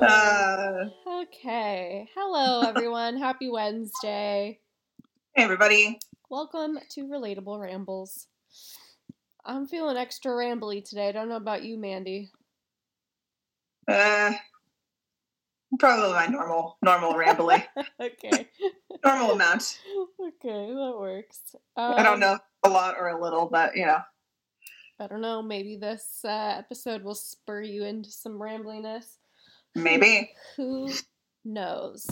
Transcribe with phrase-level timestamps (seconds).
[0.00, 2.08] Uh, Okay.
[2.16, 3.16] Hello, everyone.
[3.16, 4.58] Happy Wednesday.
[5.34, 5.98] hey, everybody.
[6.28, 8.26] Welcome to Relatable Rambles.
[9.44, 11.08] I'm feeling extra rambly today.
[11.08, 12.28] I don't know about you, Mandee.
[13.88, 14.32] Uh,
[15.78, 17.62] probably my normal, normal rambly,
[18.00, 18.48] okay.
[19.04, 19.78] normal amount.
[20.20, 21.40] Okay, that works.
[21.76, 23.98] I don't Um, know a lot or a little, but you know,
[24.98, 25.42] I don't know.
[25.42, 29.18] Maybe this uh, episode will spur you into some rambliness.
[29.74, 30.30] Maybe.
[30.56, 30.90] Who
[31.44, 32.06] knows?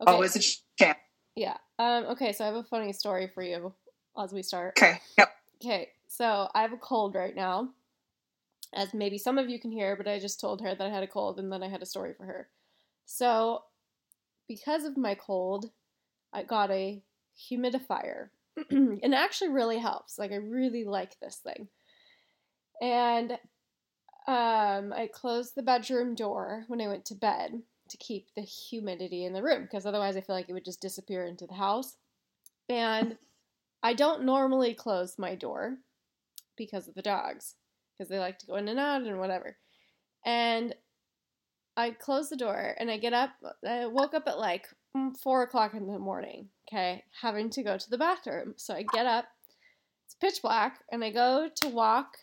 [0.00, 0.12] Okay.
[0.12, 0.40] Always a
[0.78, 0.98] chance.
[1.36, 1.56] Yeah.
[1.78, 3.72] Um, okay, so I have a funny story for you
[4.18, 4.74] as we start.
[4.78, 5.00] Okay.
[5.18, 5.30] Yep.
[5.62, 7.70] Okay, so I have a cold right now,
[8.72, 11.02] as maybe some of you can hear, but I just told her that I had
[11.02, 12.48] a cold and then I had a story for her.
[13.04, 13.64] So,
[14.48, 15.70] because of my cold,
[16.32, 17.02] I got a
[17.38, 18.28] humidifier.
[18.70, 20.18] and it actually really helps.
[20.18, 21.68] Like, I really like this thing.
[22.80, 23.38] And
[24.26, 29.24] um, I closed the bedroom door when I went to bed to keep the humidity
[29.24, 31.96] in the room because otherwise I feel like it would just disappear into the house.
[32.68, 33.16] And
[33.82, 35.78] I don't normally close my door
[36.56, 37.54] because of the dogs
[37.96, 39.56] because they like to go in and out and whatever.
[40.24, 40.74] And
[41.76, 43.30] I close the door and I get up.
[43.66, 44.66] I woke up at like
[45.22, 48.54] four o'clock in the morning, okay, having to go to the bathroom.
[48.56, 49.24] So I get up,
[50.04, 52.18] it's pitch black, and I go to walk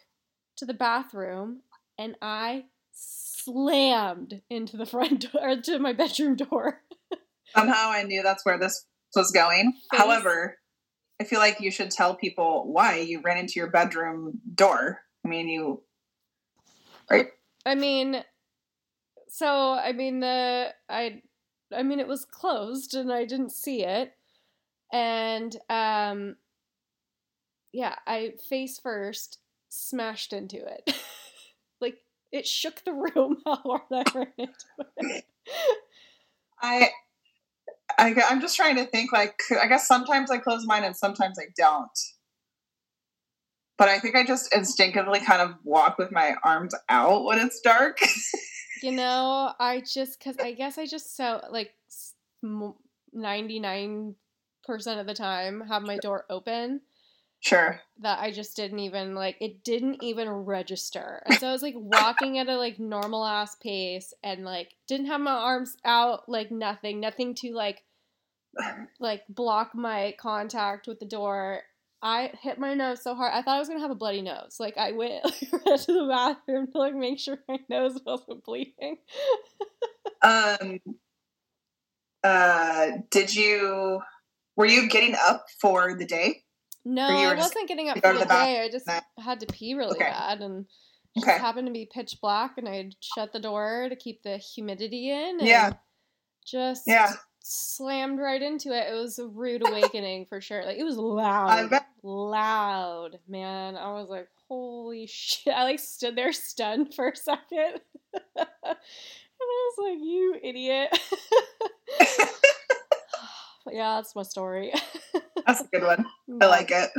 [0.58, 1.61] to the bathroom
[1.98, 6.81] and I slammed into the front door, to my bedroom door.
[7.56, 9.73] Somehow I knew that's where this was going.
[9.92, 10.58] Face- However,
[11.20, 15.00] I feel like you should tell people why you ran into your bedroom door.
[15.26, 15.84] I mean, you.
[17.09, 17.28] Right.
[17.66, 18.23] I mean,
[19.30, 21.22] so I mean the I
[21.76, 24.14] I mean it was closed and I didn't see it,
[24.92, 26.36] and um,
[27.72, 29.39] yeah, I face first
[29.70, 30.95] smashed into it,
[32.32, 34.54] it shook the room how hard I ran into
[34.98, 35.26] it.
[36.61, 36.89] I,
[37.98, 39.11] I, I'm just trying to think.
[39.11, 41.99] Like, I guess sometimes I close mine and sometimes I don't.
[43.77, 47.60] But I think I just instinctively kind of walk with my arms out when it's
[47.61, 47.99] dark.
[48.83, 51.73] You know, I just because I guess I just so like
[53.11, 54.16] ninety nine
[54.66, 56.82] percent of the time have my door open.
[57.48, 57.82] Sure.
[58.00, 61.22] that I just didn't even like it didn't even register.
[61.26, 65.08] And so I was like walking at a like normal ass pace and like didn't
[65.08, 67.84] have my arms out like nothing, nothing to like
[69.00, 71.62] like block my contact with the door.
[72.02, 73.34] I hit my nose so hard.
[73.34, 74.58] I thought I was gonna have a bloody nose.
[74.60, 75.40] Like I went like,
[75.82, 78.98] to the bathroom to like make sure my nose wasn't bleeding.
[80.22, 80.80] Um.
[82.24, 82.90] Uh.
[83.10, 84.02] Did you?
[84.56, 86.44] Were you getting up for the day?
[86.89, 88.61] No, I wasn't getting up for the the day.
[88.61, 88.87] I just
[89.20, 90.09] had to pee really Okay.
[90.09, 90.65] bad and
[91.15, 91.31] it Okay.
[91.31, 95.09] just happened to be pitch black and I shut the door to keep the humidity
[95.11, 95.73] in and Yeah.
[96.45, 97.14] just Yeah.
[97.39, 98.87] slammed right into it.
[98.89, 100.64] It was a rude awakening for sure.
[100.64, 101.71] Like it was loud.
[102.03, 103.75] Loud, man.
[103.75, 105.54] I was like, holy shit.
[105.54, 107.81] I like stood there stunned for a second.
[108.14, 110.98] and I was like, you idiot.
[113.72, 114.73] Yeah, that's my story.
[115.45, 116.05] That's a good one.
[116.42, 116.89] I like it.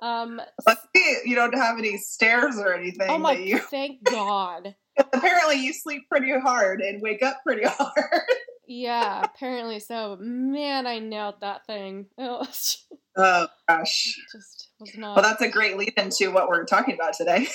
[0.00, 3.08] Um Luckily, you don't have any stairs or anything.
[3.08, 4.74] Oh my you thank God.
[4.98, 8.22] apparently you sleep pretty hard and wake up pretty hard.
[8.68, 10.16] Yeah, apparently so.
[10.20, 12.06] Man, I nailed that thing.
[12.18, 12.84] Was
[13.16, 14.14] oh gosh.
[14.32, 17.46] just was not Well, that's a great lead into what we're talking about today.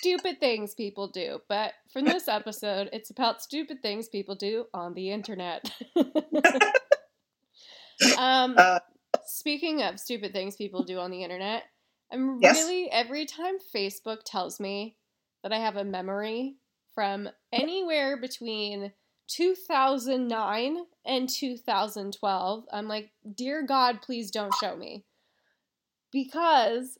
[0.00, 1.40] stupid things people do.
[1.48, 5.70] But for this episode, it's about stupid things people do on the internet.
[8.16, 8.80] Um, Uh,
[9.26, 11.64] speaking of stupid things people do on the internet,
[12.12, 12.56] I'm Yes.
[12.56, 14.96] really every time Facebook tells me
[15.42, 16.56] that I have a memory
[16.94, 18.92] from anywhere between
[19.28, 25.04] 2009 and 2012, I'm like, dear God, please don't show me.
[26.12, 26.98] Because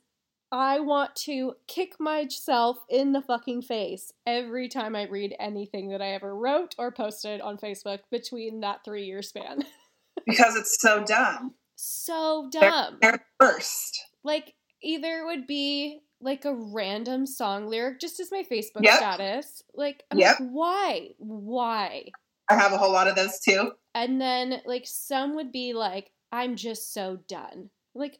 [0.51, 6.01] I want to kick myself in the fucking face every time I read anything that
[6.01, 9.65] I ever wrote or posted on Facebook between that three year span.
[10.25, 11.55] because it's so dumb.
[11.75, 12.97] so They're- dumb.
[13.01, 13.99] They're the worst.
[14.23, 14.53] like
[14.83, 18.97] either it would be like a random song lyric just as my Facebook Yep.
[18.97, 19.63] status.
[19.73, 20.39] Like, I'm Yep.
[20.39, 21.09] like, why?
[21.17, 22.05] Why?
[22.49, 23.71] I have a whole lot of those too.
[23.95, 27.69] And then like some would be like, I'm just so done.
[27.95, 28.19] Like,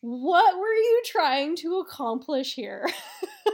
[0.00, 2.86] what were you trying to accomplish here?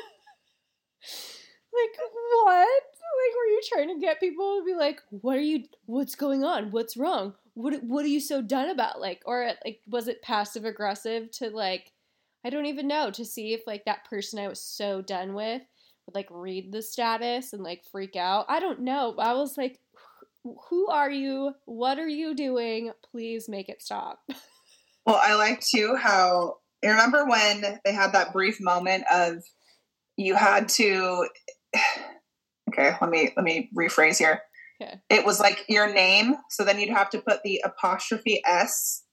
[1.72, 1.98] like
[2.44, 2.82] what?
[3.12, 6.44] Like were you trying to get people to be like, what are you what's going
[6.44, 6.70] on?
[6.70, 7.34] What's wrong?
[7.54, 9.00] What what are you so done about?
[9.00, 11.92] Like or like was it passive aggressive to like
[12.44, 15.62] I don't even know to see if like that person I was so done with
[16.06, 18.46] would like read the status and like freak out.
[18.48, 19.14] I don't know.
[19.18, 19.78] I was like,
[20.42, 21.54] who are you?
[21.66, 22.92] What are you doing?
[23.10, 24.20] Please make it stop.
[25.04, 29.42] Well, I like too how you remember when they had that brief moment of
[30.16, 31.26] you had to
[32.72, 34.42] okay, let me let me rephrase here.
[34.80, 34.94] Okay.
[35.10, 39.04] It was like your name, so then you'd have to put the apostrophe S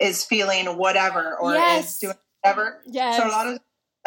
[0.00, 1.92] is feeling whatever or Yes.
[1.94, 2.82] is doing whatever.
[2.86, 3.16] Yes.
[3.16, 3.58] So a lot of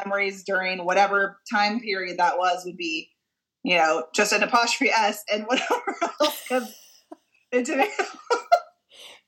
[0.04, 3.10] memories during whatever time period that was would be,
[3.64, 5.84] you know, just an apostrophe S and whatever
[6.22, 6.76] else because
[7.54, 7.90] it didn't.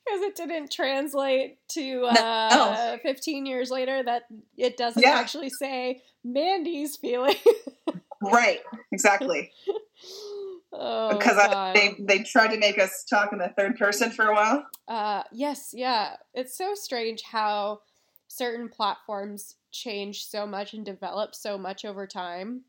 [0.05, 4.23] because it didn't translate to uh, 15 years later that
[4.57, 5.11] it doesn't Yeah.
[5.15, 7.35] actually say Mandee's feeling.
[8.21, 8.59] right,
[8.91, 9.51] exactly.
[10.73, 14.25] oh, Because I, they they tried to make us talk in the third person for
[14.25, 14.65] a while.
[14.87, 16.15] Uh, yes, yeah.
[16.33, 17.81] It's so strange how
[18.27, 22.61] certain platforms change so much and develop so much over time.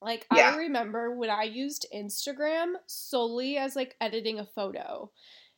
[0.00, 0.50] Like Yeah.
[0.52, 5.10] I remember when I used Instagram solely as like editing a photo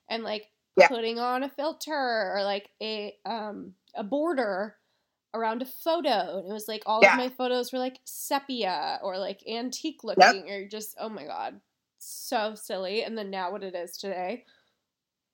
[0.09, 0.47] and like
[0.77, 0.89] Yeah.
[0.89, 1.93] putting on a filter
[2.35, 4.77] or like a um a border
[5.35, 7.13] around a photo and it was like all Yeah.
[7.13, 11.61] of my photos were like sepia or like antique looking or just oh my god
[11.99, 14.45] so silly and then now what it is today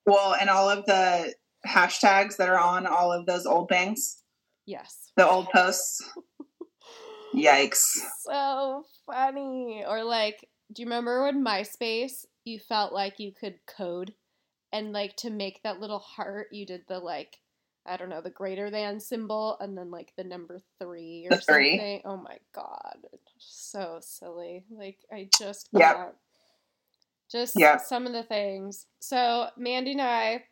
[0.05, 1.33] Well, and all of the
[1.67, 4.23] hashtags that are on all of those old things,
[4.65, 6.01] yes the old posts.
[7.35, 7.85] Yikes.
[8.25, 9.83] so funny.
[9.87, 14.13] Or like, do you remember when MySpace you felt like you could code
[14.73, 17.37] and like to make that little heart you did the like
[17.85, 21.41] I don't know, the greater than symbol and then like the number 3 or The
[21.41, 21.71] three.
[21.75, 22.01] something.
[22.05, 22.97] Oh my god.
[23.39, 24.65] So silly.
[24.69, 25.95] Like I just Yep.
[25.95, 26.15] can't.
[27.31, 27.81] Just Yep.
[27.87, 28.85] some of the things.
[28.99, 30.43] So Mandee and I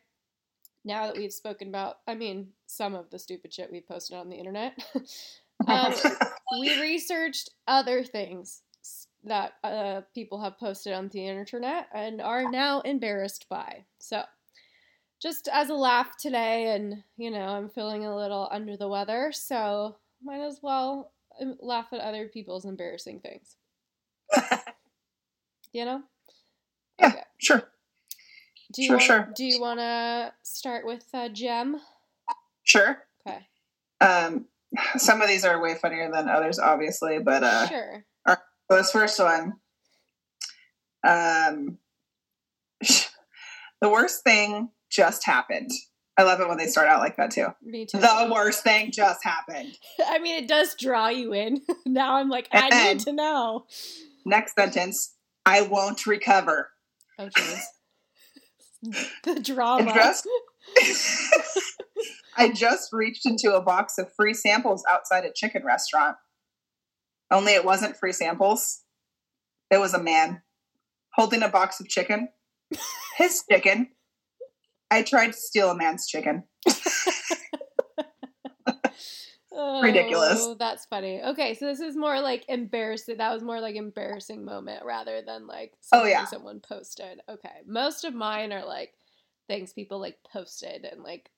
[0.84, 4.28] now that we've spoken about, I mean, some of the stupid shit we've posted on
[4.28, 4.78] the internet,
[5.66, 5.92] um,
[6.60, 8.62] we researched other things
[9.24, 13.84] that uh, people have posted on the internet and are now embarrassed by.
[13.98, 14.22] So,
[15.20, 19.32] just as a laugh today, and you know, I'm feeling a little under the weather,
[19.32, 23.56] so might as well um, laugh at other people's embarrassing things.
[25.72, 26.02] You know?
[26.98, 27.14] Yeah.
[27.38, 27.62] sure.
[28.72, 29.28] Do you Sure, wanna, sure.
[29.36, 31.80] Do you want to start with uh, Gem?
[32.64, 32.98] Sure.
[33.26, 33.46] Okay.
[34.00, 34.46] Um,
[34.96, 38.04] some of these are way funnier than others, obviously, but uh, sure.
[38.26, 38.36] so
[38.70, 39.54] this first one,
[41.06, 41.78] um,
[43.80, 45.70] the worst thing just happened.
[46.16, 47.46] I love it when they start out like that too.
[47.62, 47.98] Me too.
[47.98, 49.78] The worst thing just happened.
[50.06, 51.62] I mean, it does draw you in.
[51.86, 53.66] now I'm like, I And- need to know.
[54.26, 55.14] Next sentence:
[55.46, 56.70] I won't recover.
[57.18, 57.60] Oh, jeez.
[59.24, 59.92] the drama.
[59.94, 60.26] just,
[62.36, 66.16] I just reached into a box of free samples outside a chicken restaurant.
[67.30, 68.82] Only it wasn't free samples.
[69.70, 70.42] It was a man
[71.14, 72.28] holding a box of chicken.
[73.16, 73.88] His chicken.
[74.90, 76.44] I tried to steal a man's chicken.
[79.52, 80.38] Oh, ridiculous.
[80.40, 81.20] Oh, that's funny.
[81.20, 83.16] Okay, so this is more like embarrassing.
[83.18, 86.24] That was more like embarrassing moment rather than like Oh, yeah.
[86.26, 87.20] someone posted.
[87.28, 88.94] Okay, most of mine are like
[89.48, 91.30] things people like posted and like.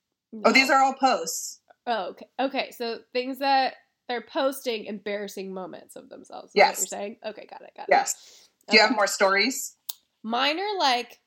[0.45, 1.61] Oh, these are all posts.
[1.87, 2.26] Oh, okay.
[2.38, 3.75] Okay, so things that
[4.09, 6.53] they're posting embarrassing moments of themselves.
[6.55, 6.69] Yes.
[6.71, 7.17] What you're saying?
[7.25, 7.73] Okay, got it.
[7.75, 7.93] Got it.
[7.93, 8.49] Yes.
[8.69, 8.88] Do you Okay.
[8.88, 9.76] have more stories?
[10.23, 11.19] Mine are like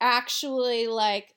[0.00, 1.33] actually like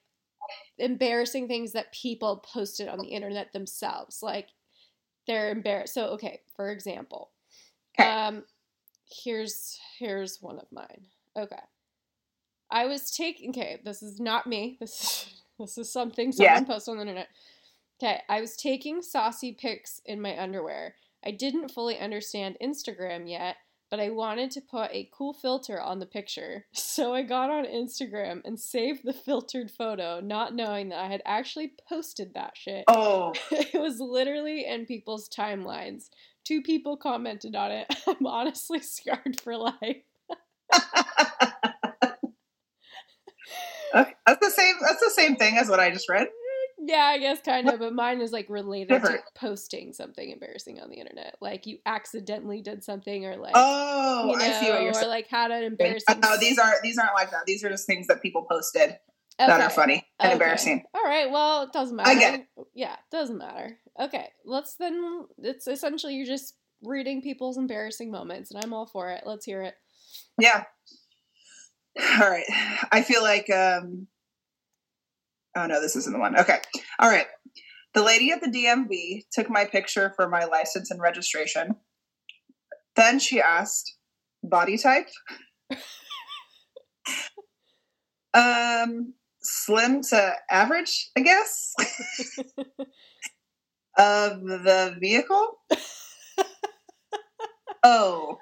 [0.78, 4.22] embarrassing things that people posted on the internet themselves.
[4.22, 4.50] Like
[5.28, 5.94] they're embarrassed.
[5.94, 7.30] So okay, for example,
[8.00, 8.44] um,
[9.24, 11.06] here's here's one of mine.
[11.38, 11.56] Okay,
[12.72, 13.50] I was taking.
[13.52, 14.78] Okay, this is not me.
[14.82, 16.56] This is this is something Yeah.
[16.56, 17.30] someone posted on the internet.
[18.02, 20.96] Okay, I was taking saucy pics in my underwear.
[21.26, 23.58] I didn't fully understand Instagram yet,
[23.90, 26.66] but I wanted to put a cool filter on the picture.
[26.98, 31.22] So I got on Instagram and saved the filtered photo, not knowing that I had
[31.26, 32.86] actually posted that shit.
[32.88, 36.06] Oh, it was literally in people's timelines.
[36.44, 37.86] Two people commented on it.
[38.08, 39.76] I'm honestly scarred for life.
[43.96, 44.16] okay.
[44.26, 44.76] that's the same.
[44.82, 46.28] That's the same thing as what I just read.
[46.88, 49.18] Yeah, I guess kind of, but mine is like related Different.
[49.18, 51.36] to posting something embarrassing on the internet.
[51.42, 55.08] Like you accidentally did something or like Oh, you know, I see what you're or
[55.08, 56.82] like had an embarrassing No, these aren't.
[56.84, 57.46] These aren't like that.
[57.46, 58.98] These are just things that people posted
[59.38, 60.34] that are funny and Okay.
[60.34, 60.84] embarrassing.
[60.96, 62.10] All right, well, it doesn't matter.
[62.10, 62.48] I get it.
[62.74, 63.78] Yeah, it doesn't matter.
[64.00, 65.26] Okay, let's then.
[65.40, 66.54] It's essentially you're just
[66.84, 69.24] reading people's embarrassing moments, and I'm all for it.
[69.26, 69.76] Let's hear it.
[70.40, 70.64] Yeah.
[72.22, 72.46] All right.
[72.92, 74.08] I feel like um
[75.58, 76.40] Oh no, this isn't the one.
[76.40, 76.60] Okay.
[77.00, 77.26] All right.
[77.96, 81.78] The lady at the DMV took my picture for my license and registration.
[82.96, 83.96] Then she asked,
[84.44, 85.08] body type?
[88.36, 91.74] um, slim to average, I guess.
[93.98, 95.58] of the vehicle?
[97.84, 98.38] oh.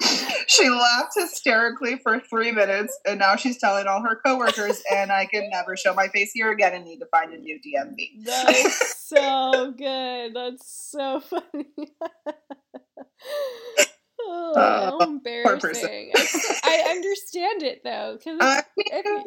[0.46, 5.26] she laughed hysterically for three minutes, and now she's telling all her coworkers, and I
[5.26, 8.24] can never show my face here again and need to find a new DMV.
[8.24, 10.34] That's so good.
[10.34, 11.66] That's so funny.
[14.22, 16.12] oh, Uh, how embarrassing.
[16.64, 18.62] I understand it though, because Uh,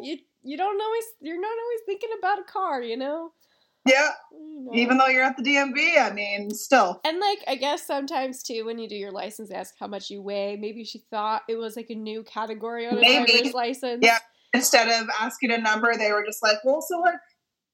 [0.01, 3.32] you you don't always you're not always thinking about a car, you know.
[3.86, 4.72] Yeah, You know.
[4.74, 7.02] even though you're at the DMV, I mean, still.
[7.06, 10.22] And like I guess sometimes too, when you do your license, ask how much you
[10.22, 10.58] weigh.
[10.60, 13.32] Maybe she thought it was like a new category on a Maybe.
[13.32, 14.00] driver's license.
[14.04, 14.20] Yeah.
[14.54, 17.16] Instead of asking a number, they were just like, well, so what?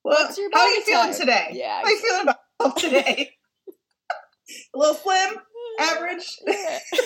[0.03, 1.17] Well, What's your how are you feeling type?
[1.19, 1.47] today?
[1.51, 1.81] Yeah.
[1.83, 3.31] How you feeling about today?
[4.73, 5.35] a little slim,
[5.79, 6.37] uh, average.
[6.47, 6.79] Yeah.
[6.93, 6.97] a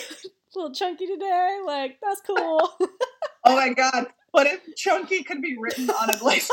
[0.54, 1.58] little chunky today.
[1.66, 2.70] Like that's cool.
[3.46, 4.06] Oh my god.
[4.30, 6.48] What if chunky could be written on a license?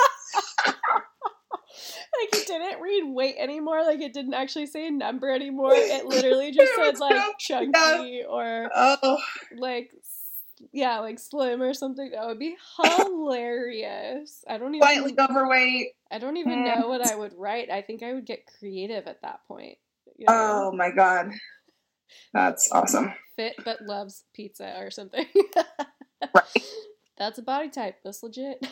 [2.20, 3.84] Like it didn't read weight anymore.
[3.84, 5.74] Like it didn't actually say a number anymore.
[5.76, 9.18] It literally just It said like chunky or Oh,
[9.58, 9.92] like
[10.72, 12.12] yeah, like slim or something.
[12.12, 14.44] That would be hilarious.
[14.48, 15.90] I don't even slightly overweight.
[16.12, 16.76] I don't even Mm.
[16.76, 17.70] know what I would write.
[17.72, 19.78] I think I would get creative at that point.
[20.18, 20.70] you know?
[20.70, 21.32] Oh my god.
[22.34, 23.14] That's awesome.
[23.38, 25.26] Fit but loves pizza or something.
[26.34, 26.44] Right.
[27.18, 27.98] That's a body type.
[28.04, 28.66] That's legit.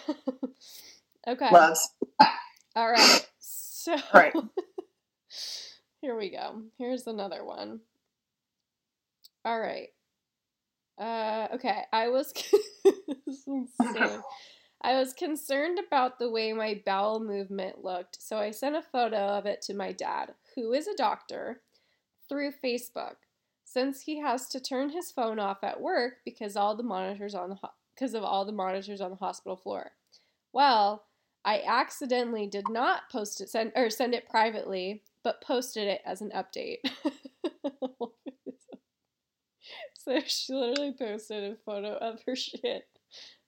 [1.27, 1.51] okay.
[1.51, 1.87] Loves.
[2.75, 3.25] All right.
[3.81, 4.33] So Right.
[6.01, 6.63] here we go.
[6.77, 7.79] Here's another one.
[9.45, 9.87] All right.
[10.99, 11.83] Uh, okay.
[11.93, 12.33] I was.
[14.81, 19.17] I was concerned about the way my bowel movement looked, so I sent a photo
[19.17, 21.61] of it to my dad, who is a doctor,
[22.27, 23.15] through Facebook.
[23.65, 27.49] Since he has to turn his phone off at work because all the monitors on
[27.49, 29.91] the ho- because of all the monitors on the hospital floor.
[30.53, 31.03] Well,
[31.45, 36.21] I accidentally did not post it send or send it privately, but posted it as
[36.21, 36.79] an update.
[39.97, 42.83] so she literally posted a photo of her shit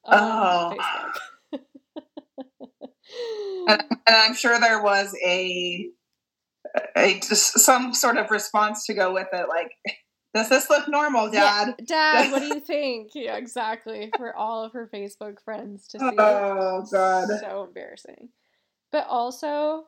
[0.06, 0.76] on Oh.
[0.78, 1.60] Facebook.
[3.68, 5.90] And, and I'm sure there was a,
[6.96, 9.72] a just some sort of response to go with it, like,
[10.34, 11.76] does this look normal, Dad?
[11.80, 13.12] Yeah, Dad, what do you think?
[13.14, 14.12] Yeah, exactly.
[14.18, 16.06] For all of her Facebook friends to see.
[16.18, 17.28] Oh god.
[17.42, 18.30] So embarrassing.
[18.92, 19.86] But also,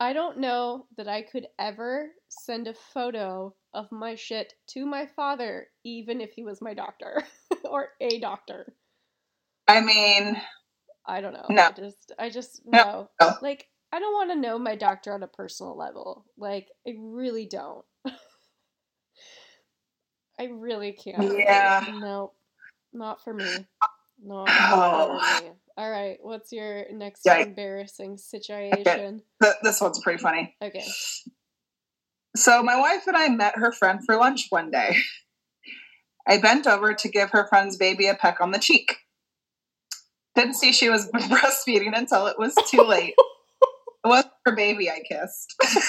[0.00, 5.06] I don't know that I could ever send a photo of my shit to my
[5.06, 7.22] father, even if he was my doctor
[7.64, 8.74] or a doctor.
[9.68, 10.40] I mean,
[11.06, 11.46] I don't know.
[11.48, 11.62] No.
[11.68, 12.82] I just, I just No.
[12.84, 13.10] no.
[13.20, 13.34] No.
[13.42, 16.24] Like, I don't want to know my doctor on a personal level.
[16.36, 17.84] Like, I really don't.
[20.38, 21.38] I really can't.
[21.38, 21.84] Yeah.
[22.00, 22.32] No,
[22.92, 23.44] not for me.
[24.24, 25.18] No, Oh.
[25.18, 25.50] not for me.
[25.76, 26.18] All right.
[26.20, 27.46] What's your next Yikes.
[27.46, 29.22] embarrassing situation?
[29.42, 30.54] th- this one's pretty funny.
[30.62, 30.84] Okay.
[32.36, 34.96] So my wife and I met her friend for lunch one day.
[36.26, 38.96] I bent over to give her friend's baby a peck on the cheek.
[40.34, 43.14] Didn't see she was breastfeeding until it was too late.
[43.18, 45.54] it was her baby I kissed.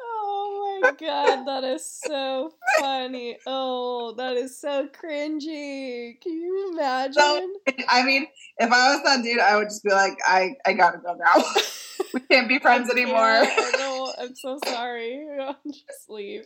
[0.00, 3.38] oh my god, that is so funny.
[3.46, 6.20] Oh, that is so cringy.
[6.20, 7.54] Can you imagine?
[7.88, 8.26] I mean,
[8.58, 11.42] if I was that dude, I would just be like, I, I gotta go now.
[12.14, 13.42] we can't be friends I anymore.
[13.78, 14.12] know.
[14.18, 15.26] I'm so sorry.
[15.40, 16.44] I'll just leave.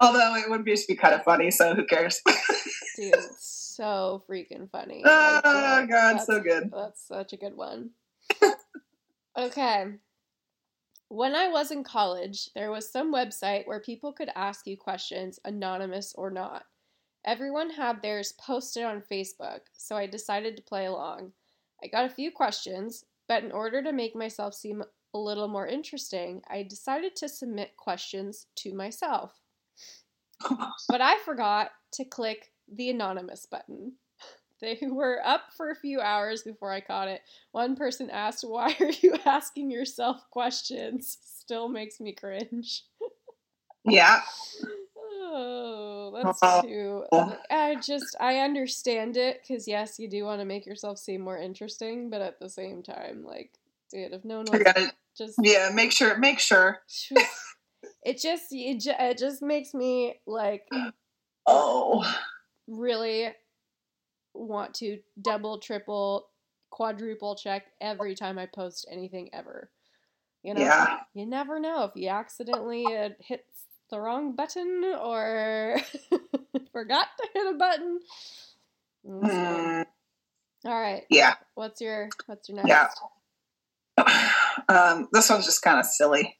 [0.00, 2.20] Although it would just be kind of funny, so who cares?
[2.96, 5.02] Dude, it's so freaking funny.
[5.04, 6.70] oh Like, god, so good.
[6.74, 7.90] That's such a good one.
[9.38, 9.86] okay.
[11.12, 15.38] When I was in college, there was some website where people could ask you questions,
[15.44, 16.64] anonymous or not.
[17.22, 21.32] Everyone had theirs posted on Facebook, so I decided to play along.
[21.84, 25.66] I got a few questions, but in order to make myself seem a little more
[25.66, 29.38] interesting, I decided to submit questions to myself.
[30.88, 33.96] But I forgot to click the anonymous button.
[34.62, 37.20] They were up for a few hours before I caught it.
[37.50, 41.18] One person asked, Why are you asking yourself questions?
[41.22, 42.84] Still makes me cringe.
[43.84, 44.20] yeah.
[44.96, 46.62] Oh, that's Oh.
[46.62, 47.04] too.
[47.50, 51.36] I just, I understand it because, yes, you do want to make yourself seem more
[51.36, 53.50] interesting, but at the same time, like,
[53.90, 55.36] dude, if no one gotta, just.
[55.42, 56.80] yeah, make sure, make sure.
[58.04, 60.68] It just, it just makes me, like,
[61.46, 62.04] Oh,
[62.66, 63.32] really
[64.34, 66.28] want to double, triple
[66.70, 69.70] quadruple check every time I post anything ever.
[70.42, 71.00] You know, Yeah.
[71.14, 73.44] you never know if you accidentally uh, hit
[73.90, 75.76] the wrong button or
[76.72, 78.00] forgot to hit a button.
[79.06, 79.84] Mm, Mm,
[80.64, 81.34] All right, yeah.
[81.54, 82.68] what's your what's your next?
[82.68, 82.88] Yeah.
[84.68, 86.38] Um, this one's just kind of silly.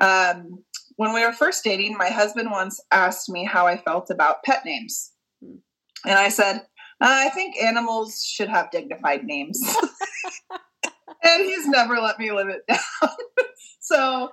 [0.00, 0.62] Um,
[0.96, 4.64] when we were first dating, my husband once asked me how I felt about pet
[4.64, 5.12] names.
[5.42, 5.56] Hmm.
[6.04, 6.62] And I said,
[7.00, 9.60] Uh, I think animals should have dignified names.
[11.22, 13.10] and he's never let me live it down.
[13.80, 14.32] so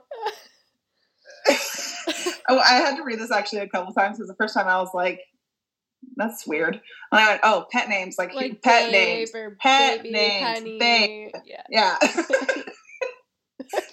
[2.50, 4.78] oh, I had to read this actually a couple times because the first time I
[4.80, 5.20] was like,
[6.16, 6.76] that's weird.
[7.12, 9.32] And I went, oh, pet names, like, Like pet names.
[9.60, 10.78] Pet baby, names, honey.
[10.80, 11.32] babe.
[11.46, 11.98] Yeah, Yeah.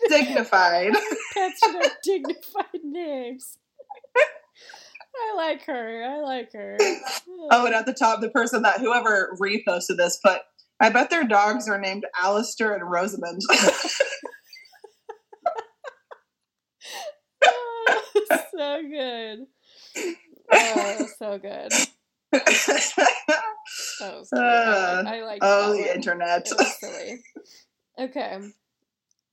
[0.09, 0.93] dignified.
[1.35, 3.59] pets should have dignified names.
[5.17, 6.05] I like her.
[6.05, 6.77] I like her.
[7.53, 10.41] Oh, and at the top, the person that whoever reposted this put,
[10.79, 13.41] I bet their dogs are named Alistair and Rosamond.
[17.43, 18.03] Oh,
[18.57, 19.47] so good.
[20.53, 21.73] Oh, so good.
[24.01, 24.39] Was uh, cute.
[24.39, 25.89] I, like- I like oh, the one.
[25.89, 26.49] internet.
[26.49, 27.23] Silly.
[27.99, 28.39] Okay.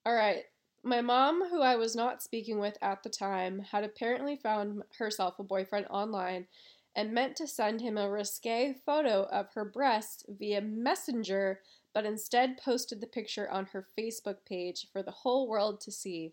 [0.06, 0.44] All right.
[0.88, 5.38] My mom, who I was not speaking with at the time, had apparently found herself
[5.38, 6.48] a boyfriend online
[6.96, 11.60] and meant to send him a risque photo of her breast via Messenger,
[11.94, 16.32] but instead posted the picture on her Facebook page for the whole world to see.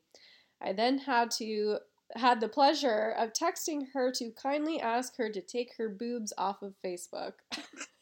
[0.62, 1.78] I then had to
[2.14, 6.62] had the pleasure of texting her to kindly ask her to take her boobs off
[6.62, 7.32] of Facebook.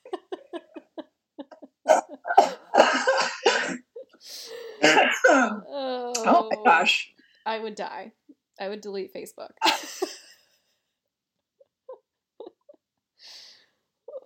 [4.82, 5.62] oh
[6.24, 6.64] Oh, my oh.
[6.64, 7.10] gosh.
[7.44, 8.12] I would die.
[8.60, 9.50] I would delete Facebook.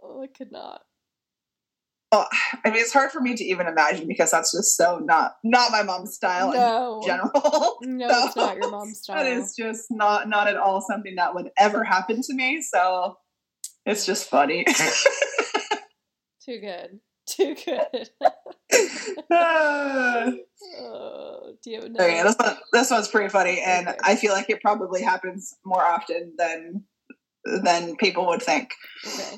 [0.02, 0.82] oh, I could not.
[2.12, 2.28] Well,
[2.64, 5.72] I mean, it's hard for me to even imagine because that's just so not not
[5.72, 7.00] my mom's style No.
[7.00, 7.78] in general.
[7.82, 9.16] No, So, it's not your mom's style.
[9.16, 12.62] That is just not not at all something that would ever happen to me.
[12.62, 13.16] So
[13.84, 14.64] it's just funny.
[16.44, 17.00] Too good.
[17.26, 18.10] Too good.
[19.30, 20.30] Ah.
[20.80, 22.04] oh, do you another?
[22.04, 23.96] okay, this one this one's pretty funny, and Okay.
[24.02, 26.84] I feel like it probably happens more often than
[27.44, 28.70] than people would think.
[29.06, 29.36] Okay.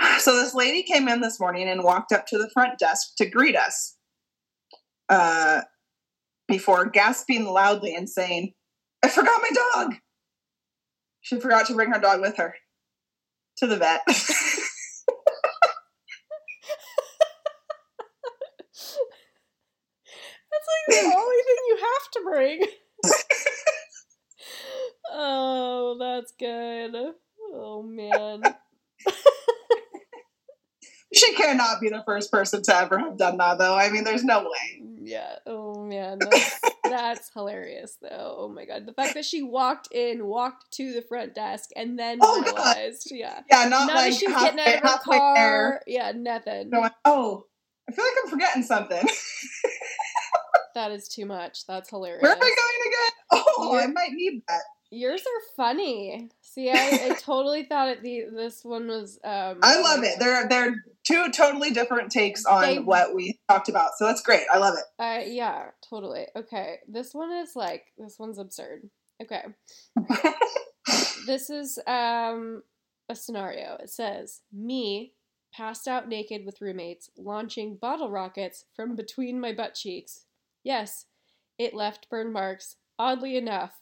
[0.18, 3.24] So this lady came in this morning and walked up to the front desk to
[3.26, 3.96] greet us.
[5.08, 5.62] Uh,
[6.48, 8.52] before gasping loudly and saying,
[9.02, 9.94] "I forgot my dog."
[11.22, 12.54] She forgot to bring her dog with her
[13.58, 14.02] to the vet.
[20.50, 22.62] That's like the only thing you have to bring.
[25.12, 26.94] oh, that's good.
[27.52, 28.42] Oh man.
[31.14, 33.74] she cannot be the first person to ever have done that, though.
[33.76, 34.82] I mean, there's no way.
[35.02, 35.36] Yeah.
[35.46, 36.18] Oh man.
[36.18, 38.36] That's, that's hilarious though.
[38.38, 38.86] Oh my god.
[38.86, 42.76] The fact that she walked in, walked to the front desk, and then Oh, God.
[43.10, 43.40] Yeah.
[43.50, 45.34] Yeah, not Not like she was getting out of her car.
[45.34, 45.80] there.
[45.86, 46.70] Yeah, nothing.
[46.70, 47.44] Going, oh,
[47.88, 49.06] I feel like I'm forgetting something.
[50.76, 51.66] That is too much.
[51.66, 52.22] That's hilarious.
[52.22, 53.42] Where am I going again?
[53.58, 54.60] Oh, I might need that.
[54.90, 56.28] Yours are funny.
[56.42, 58.02] See, I, I totally thought it.
[58.02, 59.18] The this one was.
[59.24, 60.18] Um, I love it.
[60.20, 63.92] They're they're two totally different takes on They- what we talked about.
[63.96, 64.42] So that's great.
[64.52, 64.84] I love it.
[65.02, 66.26] Uh, yeah, totally.
[66.36, 68.82] Okay, this one is like this one's absurd.
[69.22, 69.42] Okay,
[71.26, 72.62] this is um
[73.08, 73.78] a scenario.
[73.80, 75.14] It says me
[75.54, 80.25] passed out naked with roommates, launching bottle rockets from between my butt cheeks.
[80.66, 81.06] Yes,
[81.58, 82.74] it left burn marks.
[82.98, 83.78] Oddly enough,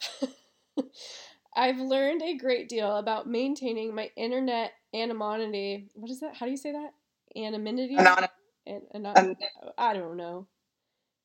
[1.57, 5.89] I've learned a great deal about maintaining my internet anonymity.
[5.95, 6.37] What is that?
[6.37, 6.91] How do you say that?
[7.35, 7.97] Anonymity.
[7.97, 8.29] Anonymous.
[8.67, 9.35] An- An- um,
[9.79, 10.47] I don't know.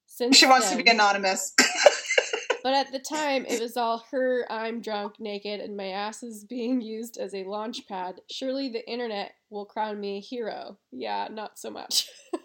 [0.08, 1.54] Since She wants to be anonymous.
[2.63, 6.45] but at the time, it was all her, I'm drunk, naked, and my ass is
[6.45, 8.22] being used as a launch pad.
[8.32, 10.78] Surely the internet will crown me a hero.
[10.93, 12.08] Yeah, not so much.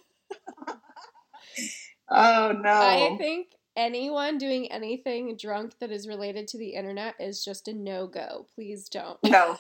[2.11, 2.71] oh no.
[2.71, 7.73] I think anyone doing anything drunk that is related to the internet is just a
[7.73, 8.47] no go.
[8.55, 9.19] Please don't.
[9.25, 9.57] no.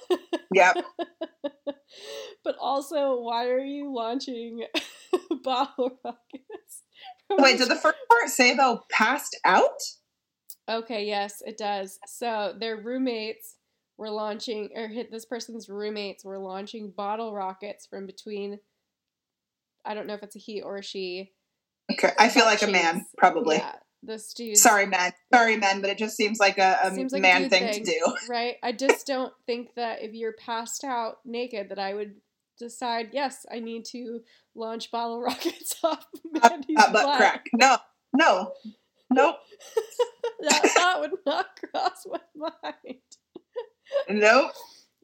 [0.52, 0.76] Yep.
[2.44, 4.64] but also, why are you launching
[5.42, 6.82] bottle rockets?
[7.30, 9.80] Wait, did the first part say though passed out?
[10.68, 11.98] Okay, yes, it does.
[12.06, 13.56] So their roommates
[13.98, 18.58] were launching, or hit this person's roommates were launching bottle rockets from between.
[19.84, 21.32] I don't know if it's a he or a she.
[21.92, 22.10] Okay.
[22.18, 23.56] I feel like a man, probably.
[23.56, 24.56] Yeah, this dude.
[24.56, 25.12] Sorry, men.
[25.32, 27.84] Sorry, men, but it just seems like a, a Seems like man dude thing, thing.
[27.84, 28.14] to do.
[28.28, 28.56] Right?
[28.62, 32.14] I just don't think that if you're passed out naked, that I would
[32.58, 34.20] decide, yes, I need to
[34.54, 37.16] launch bottle rockets off Mandee's uh, butt butt.
[37.18, 37.46] crack.
[37.52, 37.76] No,
[38.14, 38.52] no,
[39.10, 39.36] nope,
[40.40, 42.20] that thought would not cross my
[42.62, 42.98] mind.
[44.08, 44.52] nope.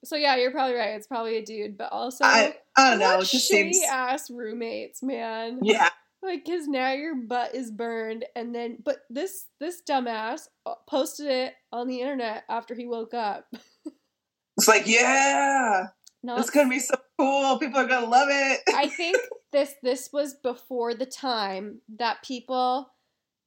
[0.05, 0.91] So yeah, you're probably right.
[0.95, 3.21] It's probably a dude, but also I I don't know.
[3.23, 3.83] just shitty seems.
[3.91, 5.59] ass roommates, man.
[5.63, 5.91] Yeah,
[6.23, 11.27] Like, cause now your butt is burned, and then but this this dumbass uh, posted
[11.29, 13.47] it on the internet after he woke up.
[14.59, 15.87] it's like yeah,
[16.23, 17.59] No, it's gonna be so cool.
[17.59, 18.61] People are gonna love it.
[18.75, 19.17] I think
[19.53, 22.91] this this was before the time that people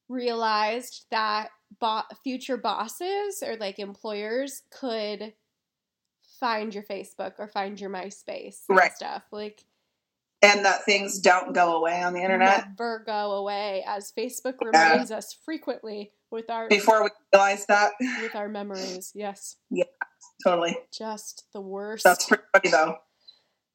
[0.10, 5.34] realized that bo- future bosses or like employers could
[6.40, 8.92] find your Facebook or find your MySpace and Right.
[8.94, 9.24] stuff.
[9.32, 9.64] Like
[10.44, 14.92] and that things don't go away on the internet never go away, as Facebook Yeah.
[14.94, 17.94] reminds us frequently with our before we realize that.
[18.22, 19.12] with our memories.
[19.16, 19.86] Yes, Yeah,
[20.44, 20.78] Totally.
[20.92, 22.04] just the worst.
[22.04, 22.98] That's pretty funny though.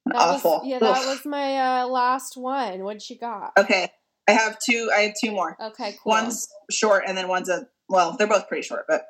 [0.07, 0.61] That Awful.
[0.61, 2.83] Was, yeah, that was my uh, last one.
[2.85, 3.53] What you got?
[3.59, 3.91] Okay,
[4.29, 4.91] I have two.
[4.95, 5.57] I have two more.
[5.61, 6.11] Okay, cool.
[6.13, 8.17] One's short, and then one's a well.
[8.17, 9.03] They're both pretty short, but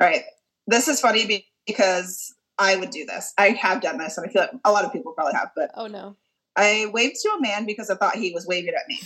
[0.00, 0.22] all right.
[0.66, 3.34] This is funny because I would do this.
[3.36, 5.50] I have done this, and I feel like a lot of people probably have.
[5.54, 6.16] But oh no.
[6.56, 9.00] I waved to a man because I thought he was waving at me.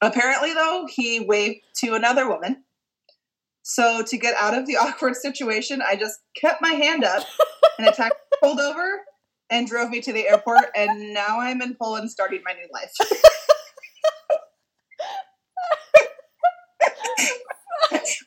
[0.00, 2.64] Apparently, though, he waved to another woman.
[3.62, 7.24] So to get out of the awkward situation, I just kept my hand up,
[7.78, 9.00] and a taxi pulled over
[9.50, 10.66] and drove me to the airport.
[10.76, 12.92] And now I'm in Poland, starting my new life.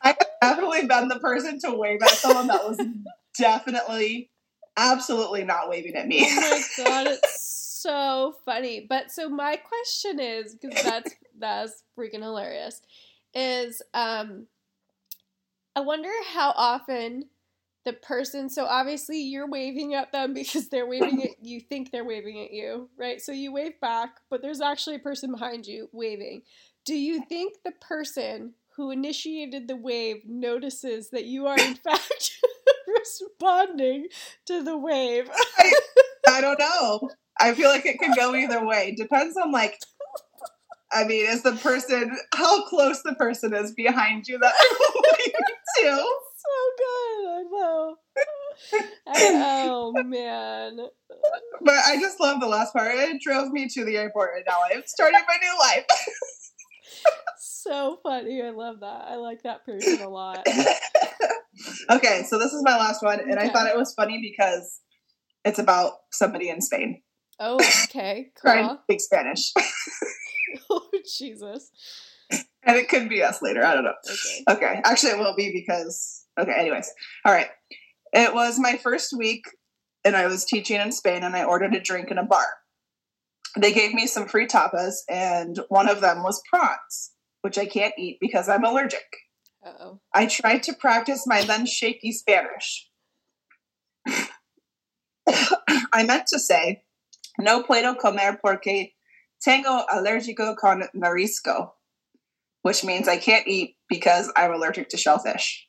[0.02, 2.80] I have definitely been the person to wave at someone that was
[3.38, 4.32] definitely,
[4.78, 6.26] absolutely not waving at me.
[6.26, 7.39] Oh my god, it's
[7.82, 8.86] so funny.
[8.88, 12.82] But so my question is because that's that's freaking hilarious.
[13.34, 14.48] Is um,
[15.76, 17.26] I wonder how often
[17.86, 18.50] the person.
[18.50, 21.60] So obviously you're waving at them because they're waving at you.
[21.62, 23.22] Think they're waving at you, right?
[23.22, 26.44] So you wave back, but there's actually a person behind you waving.
[26.86, 32.38] Do you think the person who initiated the wave notices that you are in fact
[32.88, 34.08] responding
[34.46, 35.30] to the wave?
[36.28, 37.10] I don't know.
[37.40, 38.96] I feel like it could go either way.
[38.98, 39.80] Depends on like.
[40.92, 44.56] I mean, is the person how close the person is behind you that
[45.78, 46.06] to?
[46.40, 47.30] so good.
[47.30, 47.96] I know.
[49.08, 50.78] I, oh man.
[51.62, 52.96] But I just love the last part.
[52.96, 55.86] It drove me to the airport, and now I'm starting my new life.
[57.38, 58.42] So funny.
[58.42, 59.06] I love that.
[59.08, 60.46] I like that person a lot.
[61.92, 64.80] okay, so this is my last one, and I thought it was funny because
[65.46, 67.02] it's about somebody in Spain
[67.40, 68.32] Oh, okay.
[68.42, 69.54] trying to speak Spanish,
[70.70, 71.70] Oh, Jesus.
[72.64, 73.64] and it could be us later.
[73.64, 73.94] I don't know.
[74.06, 74.44] Okay.
[74.56, 76.26] Okay, actually, it will be because.
[76.40, 76.92] Okay, anyways,
[77.26, 77.50] all right.
[78.14, 79.44] It was my first week,
[80.06, 82.46] and I was teaching in Spain, and I ordered a drink in a bar.
[83.58, 87.94] They gave me some free tapas, and one of them was prawns, which I can't
[87.98, 89.06] eat because I'm allergic.
[89.66, 90.00] Uh oh.
[90.14, 92.88] I tried to practice my then shaky Spanish.
[95.94, 96.84] I meant to say,
[97.40, 98.94] no puedo comer porque
[99.42, 101.72] tengo alérgico con marisco,
[102.62, 105.66] which means I can't eat because I'm allergic to shellfish.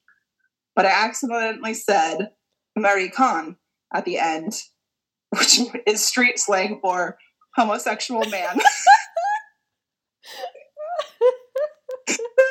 [0.74, 2.30] But I accidentally said
[2.76, 3.56] maricon
[3.94, 4.60] at the end,
[5.30, 7.16] which is street slang for
[7.54, 8.60] homosexual man.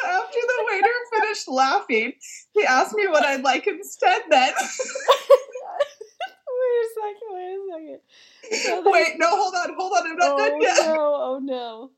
[0.09, 2.13] After the waiter finished laughing,
[2.53, 4.53] he asked me what I'd like instead then.
[6.69, 7.29] wait a second.
[7.33, 7.99] Wait a second.
[8.83, 10.77] So Wait, no, hold on, hold on, I'm not Oh done yet.
[10.79, 10.95] no!
[10.97, 11.91] Oh no!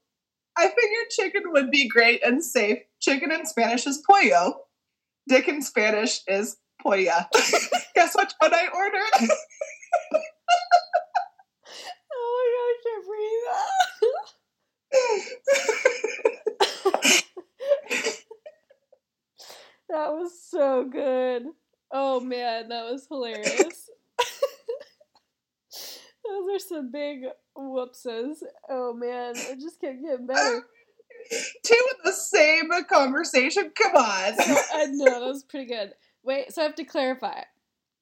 [0.57, 2.79] I figured chicken would be great and safe.
[2.99, 4.61] Chicken in Spanish is pollo.
[5.27, 7.29] Dick in Spanish is polla.
[7.95, 9.29] Guess which one I ordered?
[12.13, 12.67] Oh my god!
[12.67, 13.47] I can't breathe.
[19.89, 21.43] that was so good.
[21.91, 23.89] Oh man, that was hilarious.
[26.31, 27.25] Those are some big
[27.57, 28.41] whoopses.
[28.69, 30.61] Oh man, it just kept getting better.
[31.63, 33.71] Two in the same conversation.
[33.75, 34.33] Come on.
[34.73, 35.93] I know that was pretty good.
[36.23, 37.41] Wait, so I have to clarify.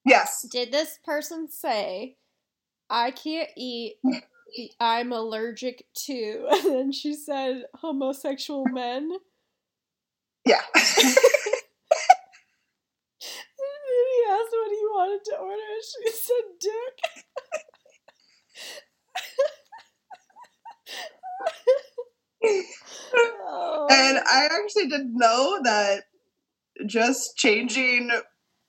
[0.05, 0.43] Yes.
[0.43, 2.17] Did this person say,
[2.87, 3.95] "I can't eat"?
[4.79, 9.11] I'm allergic to, and then she said homosexual men.
[10.45, 10.61] Yeah.
[10.75, 10.85] And
[13.57, 17.25] then he asked what he wanted to order, she said dick.
[23.51, 23.78] Oh.
[23.89, 26.03] And I actually didn't know that
[26.85, 28.11] just changing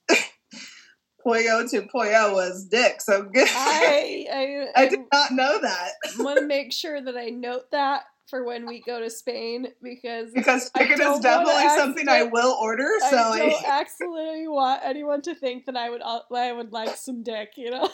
[1.23, 3.01] pollo to polla was dick.
[3.01, 3.47] So good.
[3.49, 4.25] I
[4.75, 8.03] I, I did not know that I want to make sure that I note that
[8.27, 12.89] for when we go to Spain because because chicken is definitely something I will order.
[13.09, 16.71] So I don't I, accidentally want anyone to think that I would uh, I would
[16.71, 17.89] like some dick, you know.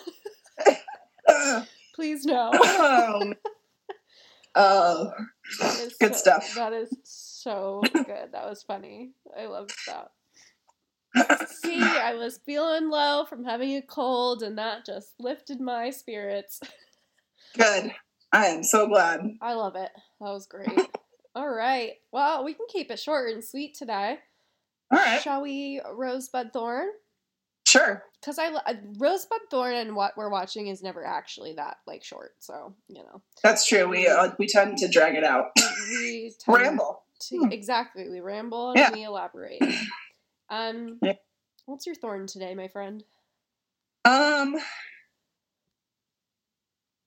[1.96, 2.52] Please no.
[2.52, 3.34] um,
[4.56, 5.37] oh, is
[6.00, 6.54] Good so- stuff.
[6.56, 8.32] That is so good.
[8.34, 9.12] That was funny.
[9.38, 10.12] I loved that.
[11.64, 16.60] See, I was feeling low from having a cold, and that just lifted my spirits.
[17.58, 17.92] good.
[18.34, 19.22] I am so glad.
[19.42, 19.90] I love it.
[20.20, 20.70] That was great.
[21.34, 21.94] All right.
[22.12, 24.20] Well, we can keep it short and sweet today.
[24.92, 26.88] All right, Shall we, Rosebud Thorn?
[27.66, 28.04] sure.
[28.22, 28.50] Because I
[28.98, 32.34] Rosebud Thorn and what we're watching is never actually that like short.
[32.40, 33.88] So you know, That's true.
[33.88, 35.52] We uh, we tend to drag it out.
[36.02, 37.04] we tend Ramble.
[37.30, 38.92] to exactly we ramble and Yeah.
[38.92, 39.62] we elaborate.
[40.50, 41.14] Um, Yeah.
[41.66, 43.04] what's your thorn today, my friend?
[44.06, 44.56] Um,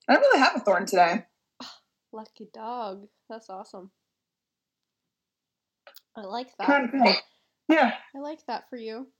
[0.09, 1.25] I don't really have a thorn today.
[2.12, 3.07] Lucky dog.
[3.29, 3.90] That's awesome.
[6.16, 6.66] I like that.
[6.66, 7.23] Trying to think.
[7.68, 7.94] Yeah.
[8.16, 9.09] I like that for you.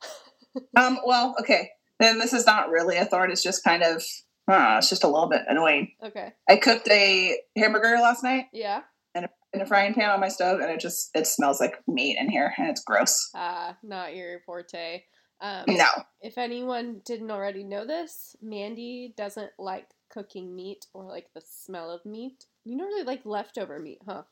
[0.77, 0.99] Um.
[1.07, 1.37] Well.
[1.41, 1.71] Okay.
[2.01, 3.31] Then this is not really a thorn.
[3.31, 4.03] It's just kind of.
[4.51, 5.93] Uh, it's just a little bit annoying.
[6.03, 6.33] Okay.
[6.49, 8.81] I cooked a hamburger last night Yeah.
[9.15, 12.29] in a frying pan on my stove, and it just it smells like meat in
[12.31, 13.31] here, and it's gross.
[13.35, 15.03] Uh, not your forte.
[15.41, 15.87] Um, No.
[16.21, 21.91] If anyone didn't already know this, Mandee doesn't like cooking meat or like the smell
[21.91, 22.47] of meat.
[22.65, 24.23] You don't really like leftover meat, huh?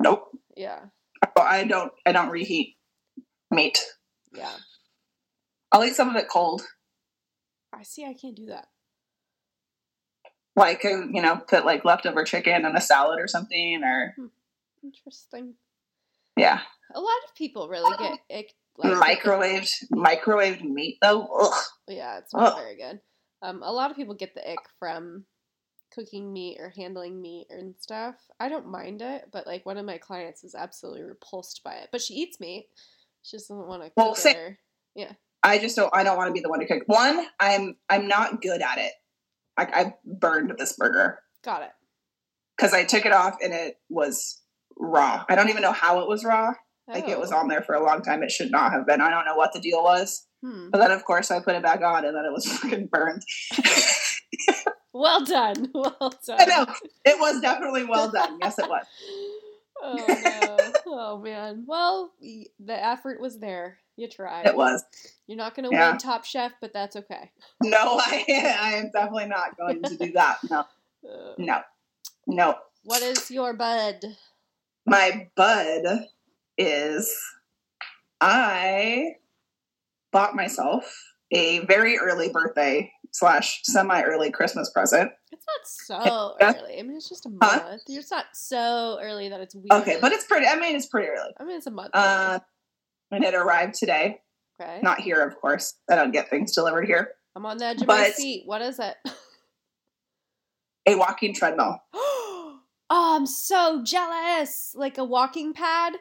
[0.00, 0.30] Nope.
[0.56, 0.86] Yeah.
[1.36, 1.92] Oh, I don't.
[2.06, 2.76] I don't reheat
[3.50, 3.84] meat.
[4.32, 4.54] Yeah.
[5.72, 6.62] I'll eat some of it cold,
[7.72, 8.04] I see.
[8.04, 8.68] I can't do that.
[10.56, 14.14] like uh, you know, put like leftover chicken in a salad or something, or
[14.82, 15.54] Interesting.
[16.36, 16.60] yeah,
[16.94, 18.54] A lot of people really get ick.
[18.80, 21.26] Like, microwaved microwaved meat though.
[21.26, 21.64] Ugh.
[21.88, 22.58] Yeah, it's not Ugh.
[22.58, 23.00] very good.
[23.42, 25.24] Um, a lot of people get the ick from
[25.92, 28.14] cooking meat or handling meat and stuff.
[28.38, 31.88] I don't mind it, but like one of my clients is absolutely repulsed by it.
[31.90, 32.68] But she eats meat.
[33.22, 34.36] She just doesn't want to cook it.
[34.36, 34.58] Or,
[35.42, 35.90] I just don't.
[35.94, 36.82] I don't want to be the one to cook.
[36.86, 38.92] One, I'm I'm not good at it.
[39.56, 41.70] Like I burned this burger got it.
[42.56, 44.40] because I took it off and it was
[44.78, 45.24] raw.
[45.28, 46.52] I don't even know how it was raw.
[46.86, 47.36] Like it was Oh.
[47.38, 48.22] on there for a long time.
[48.22, 49.00] It should not have been.
[49.00, 50.26] I don't know what the deal was.
[50.44, 50.70] Hmm.
[50.70, 53.22] But then of course I put it back on and then it was fucking burned.
[54.94, 55.68] Well done.
[55.74, 56.40] Well done.
[56.40, 56.66] I know.
[57.04, 58.38] It was definitely well done.
[58.42, 58.84] Yes, it was.
[59.82, 60.72] Oh no.
[60.90, 61.64] Oh man.
[61.66, 63.78] Well, the effort was there.
[63.96, 64.46] You tried.
[64.46, 64.82] It was.
[65.26, 65.90] You're not gonna Yeah.
[65.90, 67.30] win Top Chef, but that's okay.
[67.62, 68.24] No, I
[68.60, 70.38] I am definitely not going to do that.
[70.50, 70.60] No.
[71.08, 71.60] Uh, No.
[72.26, 72.56] No.
[72.84, 74.00] what is your bud?
[74.86, 76.06] My bud
[76.56, 77.14] is
[78.20, 79.12] I
[80.12, 80.90] bought myself
[81.30, 85.12] a very early birthday slash semi early Christmas present.
[85.30, 86.78] It's not so early.
[86.78, 87.60] I mean, it's just a Huh?
[87.64, 87.82] month.
[87.88, 89.82] It's not so early that it's weird.
[89.82, 91.32] Okay, but it's pretty I mean it's pretty early.
[91.38, 91.90] I mean, it's a month.
[91.94, 92.38] Uh
[93.10, 94.20] and it arrived today.
[94.60, 94.80] okay.
[94.82, 95.74] Not here, of course.
[95.90, 97.12] I don't get things delivered here.
[97.36, 98.42] I'm on the edge of my seat.
[98.46, 98.96] What is it?
[100.86, 101.78] A walking treadmill.
[101.94, 102.60] oh,
[102.90, 104.72] I'm so jealous.
[104.74, 105.94] Like a walking pad.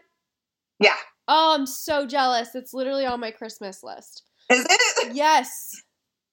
[0.80, 0.96] Yeah.
[1.28, 2.56] Oh, I'm so jealous.
[2.56, 4.24] It's literally on my Christmas list.
[4.50, 5.14] Is it?
[5.14, 5.72] Yes.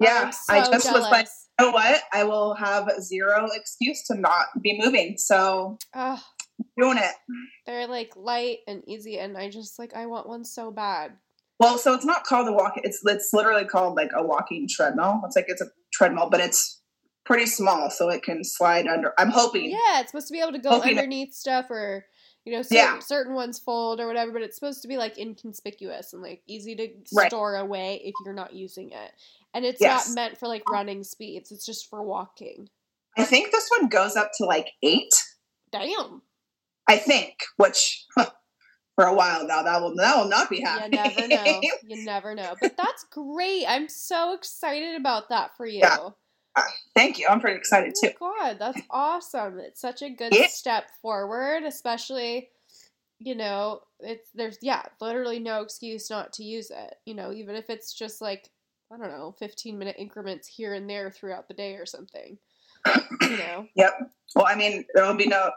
[0.00, 0.30] Yeah.
[0.30, 1.48] So I just was like, jealous.
[1.58, 2.02] you know what?
[2.12, 5.16] I will have zero excuse to not be moving.
[5.18, 6.18] So Ugh,
[6.78, 7.14] doing it.
[7.66, 11.12] they're like light and easy, and I just like I want one so bad.
[11.60, 12.74] Well, so it's not called a walk.
[12.78, 15.22] It's it's literally called like a walking treadmill.
[15.24, 16.82] It's like it's a treadmill, but it's
[17.24, 19.12] pretty small, so it can slide under.
[19.18, 19.70] I'm hoping.
[19.70, 22.04] Yeah, it's supposed to be able to go underneath stuff or
[22.44, 22.98] you know, certain, Yeah.
[23.00, 26.74] certain ones fold or whatever, but it's supposed to be like inconspicuous and like easy
[26.76, 27.30] to Right.
[27.30, 29.12] store away if you're not using it.
[29.54, 30.08] And it's Yes.
[30.08, 32.68] not meant for like running speeds, it's just for walking.
[33.16, 35.14] I think this one goes up to like eight.
[35.70, 36.22] Damn.
[36.88, 38.30] I think, which huh,
[38.94, 41.00] for a while now that will that will not be happening.
[41.18, 41.60] You never know.
[41.86, 42.54] You never know.
[42.60, 43.64] But that's great.
[43.66, 45.78] I'm so excited about that for you.
[45.80, 46.10] Yeah.
[46.94, 47.26] Thank you.
[47.28, 48.12] I'm pretty excited Oh too.
[48.20, 49.58] my god, that's awesome.
[49.58, 50.46] It's such a good Yeah.
[50.48, 52.50] step forward, especially
[53.20, 56.96] you know, it's there's yeah, literally no excuse not to use it.
[57.06, 58.50] You know, even if it's just like
[58.92, 62.38] I don't know, 15 minute increments here and there throughout the day or something.
[63.22, 63.66] You know.
[63.76, 64.10] Yep.
[64.36, 65.50] Well, I mean, there will be no.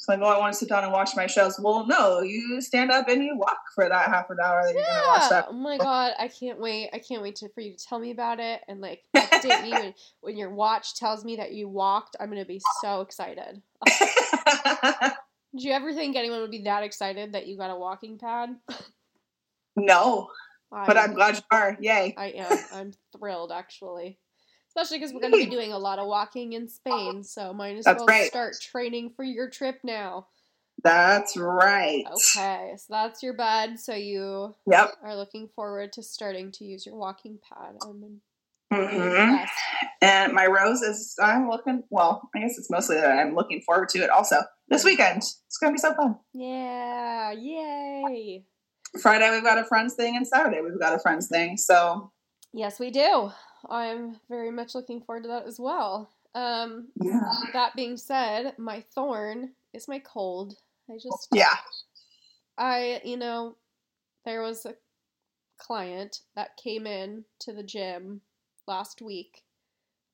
[0.00, 1.60] It's like, oh, I want to sit down and watch my shows.
[1.60, 4.82] Well, no, you stand up and you walk for that half an hour that you're
[4.82, 5.28] going to watch Yeah.
[5.28, 5.46] that.
[5.50, 6.88] Oh my god, I can't wait.
[6.94, 9.72] I can't wait to, for you to tell me about it and like update me
[9.74, 12.16] when, when your watch tells me that you walked.
[12.18, 13.60] I'm gonna be so excited.
[13.84, 18.56] Did you ever think anyone would be that excited that you got a walking pad?
[19.76, 20.30] no,
[20.70, 21.76] but I'm glad you are.
[21.78, 22.14] Yay.
[22.16, 22.58] I am.
[22.72, 24.18] I'm thrilled, actually.
[24.80, 27.76] Especially because we're going to be doing a lot of walking in Spain, so might
[27.76, 28.28] as That's well right.
[28.28, 30.28] start training for your trip now.
[30.82, 32.04] That's right.
[32.10, 33.78] Okay, so that's your bed.
[33.78, 34.94] So you Yep.
[35.02, 37.76] are looking forward to starting to use your walking pad.
[37.82, 38.22] I'm
[38.72, 39.36] hmm.
[40.00, 43.90] And my rose is, I'm looking, well, I guess it's mostly that I'm looking forward
[43.90, 44.36] to it also
[44.68, 45.18] this weekend.
[45.18, 46.16] It's going to be so fun.
[46.32, 48.46] Yeah, yay.
[49.02, 51.58] Friday, we've got a friends thing, and Saturday, we've got a friends thing.
[51.58, 52.12] So,
[52.54, 53.30] Yes, we do.
[53.68, 56.10] I'm very much looking forward to that as well.
[56.34, 57.20] Um, yeah.
[57.52, 60.54] that being said, my thorn is my cold.
[60.88, 61.56] I just, Yeah.
[62.58, 63.56] I, you know,
[64.24, 64.74] there was a
[65.58, 68.20] client that came in to the gym
[68.66, 69.42] last week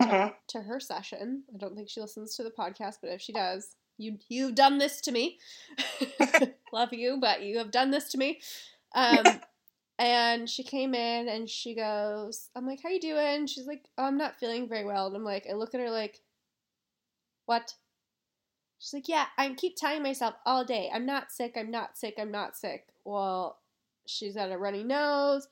[0.02, 0.34] Mhm.
[0.48, 1.44] to her session.
[1.54, 4.78] I don't think she listens to the podcast, but if she does, you you've done
[4.78, 5.38] this to me.
[6.72, 8.40] Love you, but you have done this to me.
[8.94, 9.24] Um,
[9.98, 14.04] and she came in and she goes, "I'm like, how you doing?" She's like, oh,
[14.04, 16.22] "I'm not feeling very well." And I'm like, I look at her like,
[17.46, 17.76] "What?"
[18.78, 21.56] She's like, "Yeah, I keep telling myself all day, I'm not sick.
[21.56, 22.14] I'm not sick.
[22.18, 23.60] I'm not sick." Well,
[24.06, 25.48] she's got a runny nose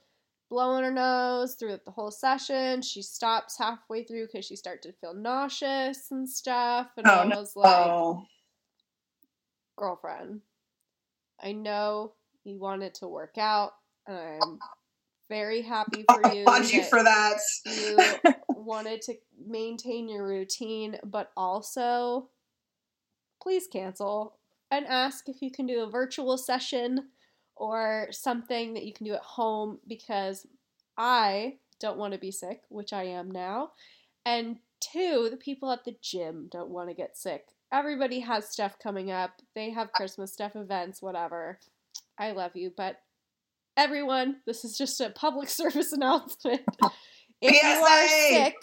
[0.50, 2.82] blowing her nose throughout the whole session.
[2.82, 6.92] She stops halfway through because she started to feel nauseous and stuff.
[6.96, 7.36] And Oh, I no.
[7.40, 8.26] was like, Oh,
[9.76, 10.42] girlfriend,
[11.40, 13.74] I know you wanted to work out,
[14.06, 14.58] I'm
[15.28, 16.42] very happy for you.
[16.42, 17.38] applaud you for that.
[17.66, 17.98] you
[18.48, 19.14] wanted to
[19.46, 22.28] maintain your routine, but also
[23.42, 24.36] please cancel
[24.70, 27.10] and ask if you can do a virtual session
[27.56, 30.46] or something that you can do at home because
[30.96, 33.72] I don't want to be sick, which I am now.
[34.24, 37.48] And two, the people at the gym don't want to get sick.
[37.72, 39.42] Everybody has stuff coming up.
[39.54, 41.58] They have Christmas stuff, events, whatever.
[42.18, 43.00] I love you, but
[43.76, 46.62] everyone, this is just a public service announcement.
[47.46, 48.56] If you are sick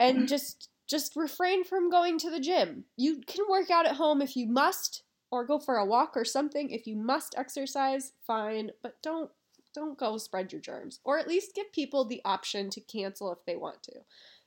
[0.00, 2.86] and just just refrain from going to the gym.
[2.96, 6.24] You can work out at home if you must or go for a walk or
[6.24, 6.70] something.
[6.70, 9.30] If you must exercise, fine, but don't
[9.74, 13.44] don't go spread your germs or at least give people the option to cancel if
[13.46, 14.00] they want to.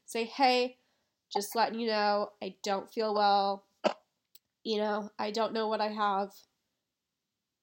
[0.05, 0.77] Say, "Hey,
[1.31, 3.65] just letting you know, I don't feel well.
[4.63, 6.31] You know, I don't know what I have.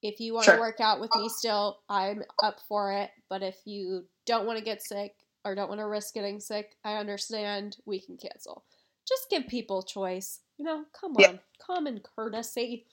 [0.02, 3.10] If you want to work out with me still, I'm up for it.
[3.28, 5.12] But if you don't want to get sick
[5.44, 7.76] or don't want to risk getting sick, I understand.
[7.84, 8.64] We can cancel.
[9.08, 10.40] Just give people choice.
[10.56, 11.32] You know, come on, Yeah.
[11.64, 12.86] common courtesy.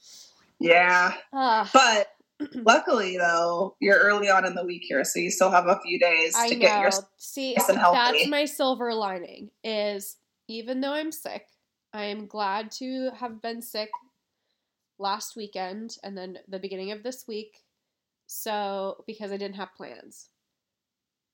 [0.59, 1.13] Yeah.
[1.33, 2.07] Uh, But
[2.55, 5.99] luckily, though, you're early on in the week here, so you still have a few
[5.99, 6.61] days I to know.
[6.61, 6.91] get your.
[7.17, 9.49] See, that's my silver lining.
[9.63, 11.45] Is even though I'm sick,
[11.93, 13.89] I am glad to have been sick
[14.97, 17.63] last weekend and then the beginning of this week.
[18.27, 20.29] So because I didn't have plans,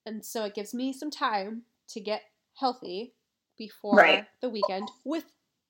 [0.05, 2.23] and so it gives me some time to get
[2.55, 3.13] healthy
[3.57, 4.25] before Right.
[4.41, 5.25] the weekend with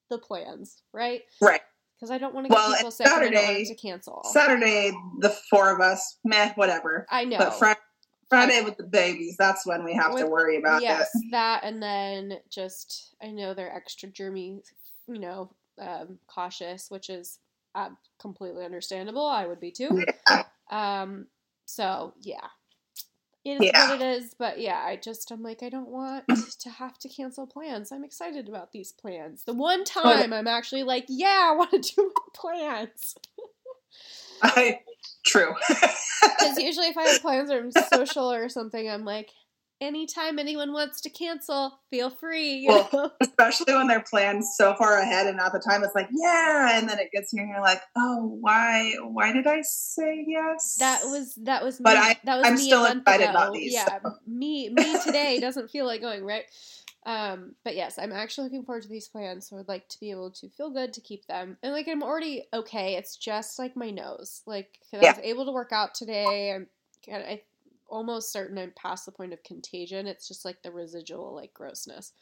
[0.10, 1.24] the plans, right?
[1.42, 1.62] Right.
[1.96, 3.76] Because I don't want to get Well, people sick and I don't want Saturday- to
[3.76, 4.24] cancel.
[4.32, 7.06] Saturday, the four of us, meh, whatever.
[7.10, 7.38] I know.
[7.38, 7.80] But Friday,
[8.30, 11.32] Friday with the babies, that's when we have to worry about yes, it.
[11.32, 14.64] that and then just I know they're extra germy,
[15.08, 17.38] you know, um, cautious, which is
[17.76, 19.26] uh, completely understandable.
[19.26, 20.06] I would be too.
[20.30, 20.44] Yeah.
[20.72, 21.28] Um,
[21.66, 22.48] so yeah,
[23.44, 23.90] it is Yeah.
[23.90, 24.34] what it is.
[24.38, 26.26] But yeah, I just I'm like I don't want
[26.62, 27.92] to have to cancel plans.
[27.92, 29.44] I'm excited about these plans.
[29.44, 33.16] The one time I'm actually like, yeah, I want to do plans.
[34.42, 34.80] I,
[35.26, 35.54] true.
[36.22, 39.30] Because usually if I have plans or I'm social or something, I'm like,
[39.82, 42.66] anytime anyone wants to cancel, feel free.
[42.68, 43.12] Well, know?
[43.22, 46.88] Especially when they're planned so far ahead and at the time it's like, yeah, and
[46.88, 50.78] then it gets here and you're like, oh, why why did I say yes?
[50.80, 51.84] That was that was me.
[51.84, 55.72] But I- that was I'm me still excited about these, Yeah, me me today doesn't
[55.72, 56.46] feel like going right.
[57.04, 59.50] Um, but yes, I'm actually looking forward to these plans.
[59.50, 62.04] So I'd like to be able to feel good to keep them, and like I'm
[62.04, 62.94] already okay.
[62.96, 64.44] It's just like my nose.
[64.46, 65.16] Like 'cause I Yeah.
[65.16, 66.54] was able to work out today.
[66.54, 66.68] I'm
[67.12, 67.42] I
[67.92, 70.08] almost certain I'm past the point of contagion.
[70.08, 72.14] It's just like the residual like grossness.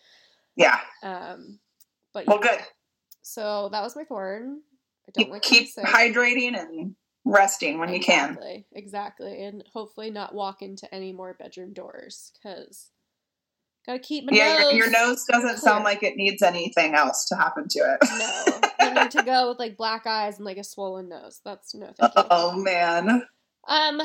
[0.56, 0.80] Yeah.
[1.04, 1.60] Um,
[2.14, 2.50] but Well yeah.
[2.52, 2.60] good.
[3.22, 4.62] So that was my thorn.
[5.08, 6.96] I don't Keep, like keep hydrating and
[7.26, 8.32] resting when you can.
[8.32, 12.92] Exactly, exactly, and hopefully not walk into any more bedroom doors because
[13.86, 14.72] gotta keep my Yeah, nose.
[14.72, 18.00] your, your nose doesn't sound like it needs anything else to happen to it.
[18.20, 21.42] No, I need to go with like black eyes and like a swollen nose.
[21.44, 22.24] That's no thank you.
[22.30, 23.24] Oh man.
[23.68, 24.02] Um,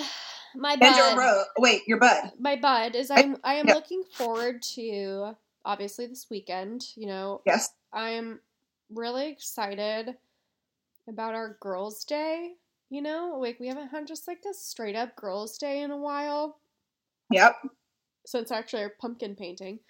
[0.54, 2.32] my And your bud, ro- wait, your bud.
[2.38, 3.74] my bud is I'm I am yeah.
[3.74, 6.86] looking forward to obviously this weekend.
[6.96, 7.70] You know, Yes.
[7.92, 8.40] I'm
[8.90, 10.16] really excited
[11.08, 12.52] about our girls' day.
[12.90, 15.96] You know, like we haven't had just like a straight up girls' day in a
[15.96, 16.58] while.
[17.30, 17.56] Yep.
[18.26, 19.80] So it's actually our pumpkin painting.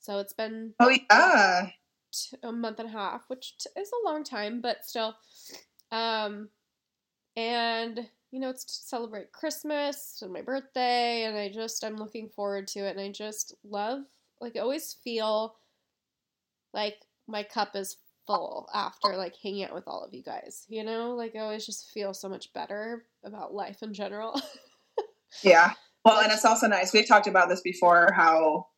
[0.00, 1.68] So it's been Oh yeah.
[2.12, 5.16] t- a month and a half, which t- is a long time, but still.
[5.90, 6.48] Um,
[7.36, 12.28] and you know, it's to celebrate Christmas and my birthday, and I just I'm looking
[12.28, 14.00] forward to it, and I just love
[14.40, 15.54] like I always feel
[16.72, 16.96] like
[17.28, 20.64] my cup is full after like hanging out with all of you guys.
[20.68, 24.40] You know, like I always just feel so much better about life in general.
[25.42, 25.72] Yeah.
[26.04, 26.92] Well, and it's also nice.
[26.92, 28.68] We've talked about this before how,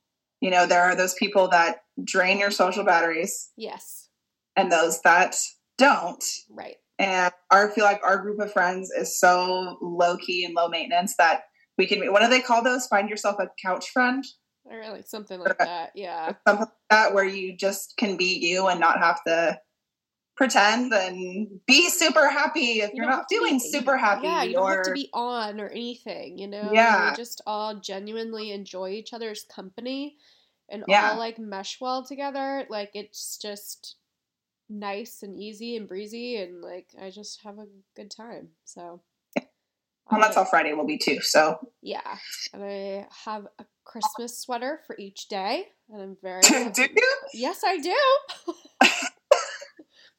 [0.40, 4.08] you know, there are those people that drain your social batteries yes,
[4.56, 5.36] and those that
[5.78, 6.24] don't.
[6.50, 6.76] right.
[6.98, 10.68] And our, I feel like our group of friends is so low key and low
[10.68, 11.42] maintenance that
[11.76, 12.86] we can, what do they call those?
[12.86, 14.24] Find yourself a couch friend?
[14.64, 15.90] Or like something like that.
[15.94, 16.32] Yeah.
[16.48, 19.58] Something like that where you just can be you and not have to
[20.36, 24.62] pretend and be super happy if You are not feeling super happy Yeah, you don't
[24.64, 26.70] or have to be on or anything, you know?
[26.72, 27.10] Yeah.
[27.10, 30.16] We just all genuinely enjoy each other's company
[30.70, 31.10] and Yeah.
[31.12, 32.66] all like mesh well together.
[32.70, 33.96] Like it's just
[34.68, 38.48] nice and easy and breezy and like I just have a good time.
[38.64, 39.02] So
[40.10, 41.20] well, that's I- how Friday will be too.
[41.20, 42.16] So Yeah.
[42.52, 46.40] And I have a Christmas sweater for each day and I'm very
[46.72, 47.16] do you?
[47.32, 47.96] Yes, I do.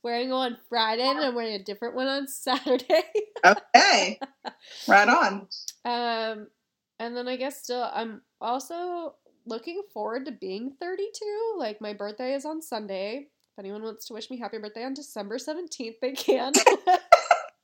[0.04, 3.04] wearing one on Friday and I'm wearing a different one on Saturday.
[3.46, 4.20] Okay.
[4.88, 5.48] right on.
[5.84, 6.48] Um,
[7.00, 11.56] and then I guess still, I'm also looking forward to being 32.
[11.58, 13.28] Like, my birthday is on Sunday.
[13.58, 16.54] If anyone wants to wish me happy birthday on December 17th, they can.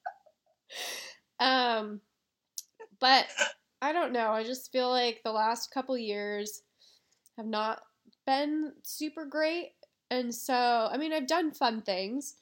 [1.40, 2.02] um,
[3.00, 3.28] but
[3.80, 4.32] I don't know.
[4.32, 6.64] I just feel like the last couple years
[7.38, 7.82] have not
[8.26, 9.74] been super great.
[10.10, 10.56] And so,
[10.92, 12.38] I mean, I've done fun things,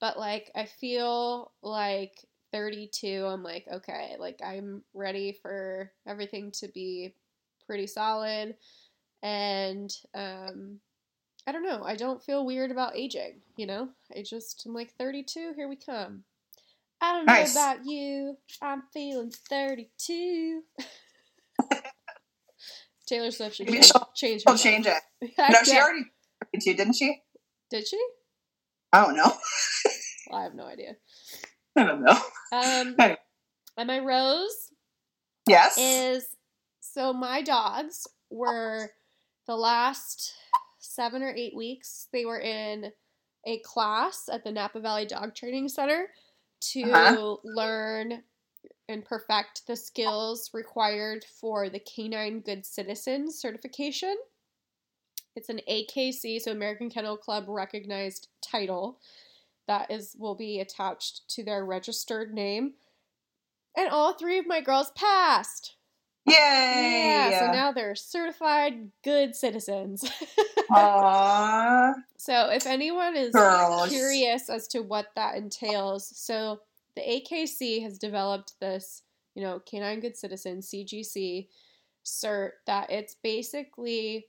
[0.00, 6.66] but like, I feel like 32, I'm like, okay, like I'm ready for everything to
[6.66, 7.14] be
[7.68, 8.56] pretty solid.
[9.22, 10.80] And um,
[11.46, 13.90] I don't know, I don't feel weird about aging, you know?
[14.16, 16.24] I just, I'm like 32, here we come.
[17.00, 20.62] I don't know about you, I'm feeling 32.
[23.06, 25.00] Taylor Swift should change, she'll- change She'll change it.
[25.38, 26.04] I No, she already
[26.58, 27.22] did, didn't she?
[27.70, 28.04] Did she?
[28.92, 29.32] I don't know.
[30.30, 30.96] Well, I have no idea.
[31.76, 32.18] I don't know.
[32.52, 33.18] Um, Anyway.
[33.76, 34.72] and my rose
[35.46, 35.78] Yes.
[35.78, 36.26] is
[36.80, 38.90] so my dogs were
[39.46, 40.32] the last
[40.96, 42.90] seven or eight weeks they were in
[43.44, 46.08] a class at the Napa Valley Dog Training Center
[46.72, 47.36] to Uh-huh.
[47.44, 48.24] learn
[48.88, 54.16] and perfect the skills required for the Canine Good Citizen certification.
[55.36, 58.98] It's an AKC, so American Kennel Club recognized title
[59.68, 62.74] that is will be attached to their registered name.
[63.76, 65.75] And all three of my girls passed.
[66.26, 67.28] Yay!
[67.30, 70.04] Yeah, so now they're certified good citizens.
[70.70, 71.94] Aww.
[72.16, 73.88] so if anyone is Girls.
[73.88, 76.60] curious as to what that entails, so
[76.96, 79.02] the AKC has developed this,
[79.34, 81.46] you know, Canine Good Citizen CGC
[82.04, 84.26] cert that it's basically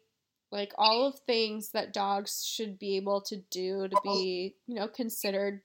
[0.52, 4.88] like all of things that dogs should be able to do to be, you know,
[4.88, 5.62] considered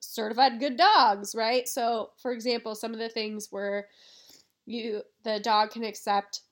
[0.00, 1.68] certified good dogs, right?
[1.68, 3.88] So, for example, some of the things where
[4.70, 6.42] you the dog can accept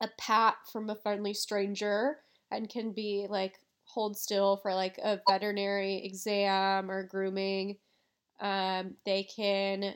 [0.00, 2.18] a pat from a friendly stranger
[2.50, 7.76] and can be like hold still for like a veterinary exam or grooming.
[8.40, 9.94] Um, they can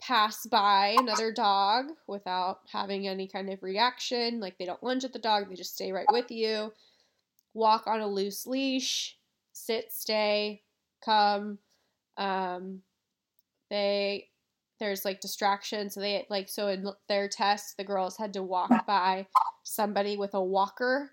[0.00, 4.40] pass by another dog without having any kind of reaction.
[4.40, 6.72] Like they don't lunge at the dog, they just stay right with you.
[7.52, 9.16] Walk on a loose leash,
[9.52, 10.62] sit, stay,
[11.04, 11.58] come.
[12.16, 12.80] Um,
[13.70, 14.29] they
[14.80, 18.74] there's like distraction, so they like so in their test, the girls had to walk
[18.86, 19.26] by
[19.62, 21.12] somebody with a walker,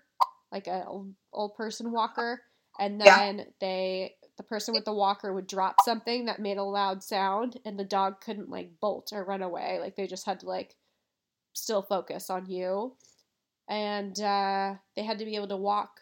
[0.52, 2.42] like a old, old person walker,
[2.78, 3.20] and Yeah.
[3.20, 7.58] then they the person with the walker would drop something that made a loud sound
[7.64, 10.76] and the dog couldn't like bolt or run away like they just had to like
[11.54, 12.94] still focus on you
[13.68, 16.00] and uh, they had to be able to walk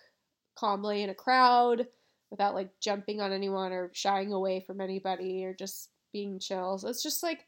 [0.57, 1.87] calmly in a crowd
[2.31, 6.89] without like jumping on anyone or shying away from anybody or just being chill so
[6.89, 7.47] it's just like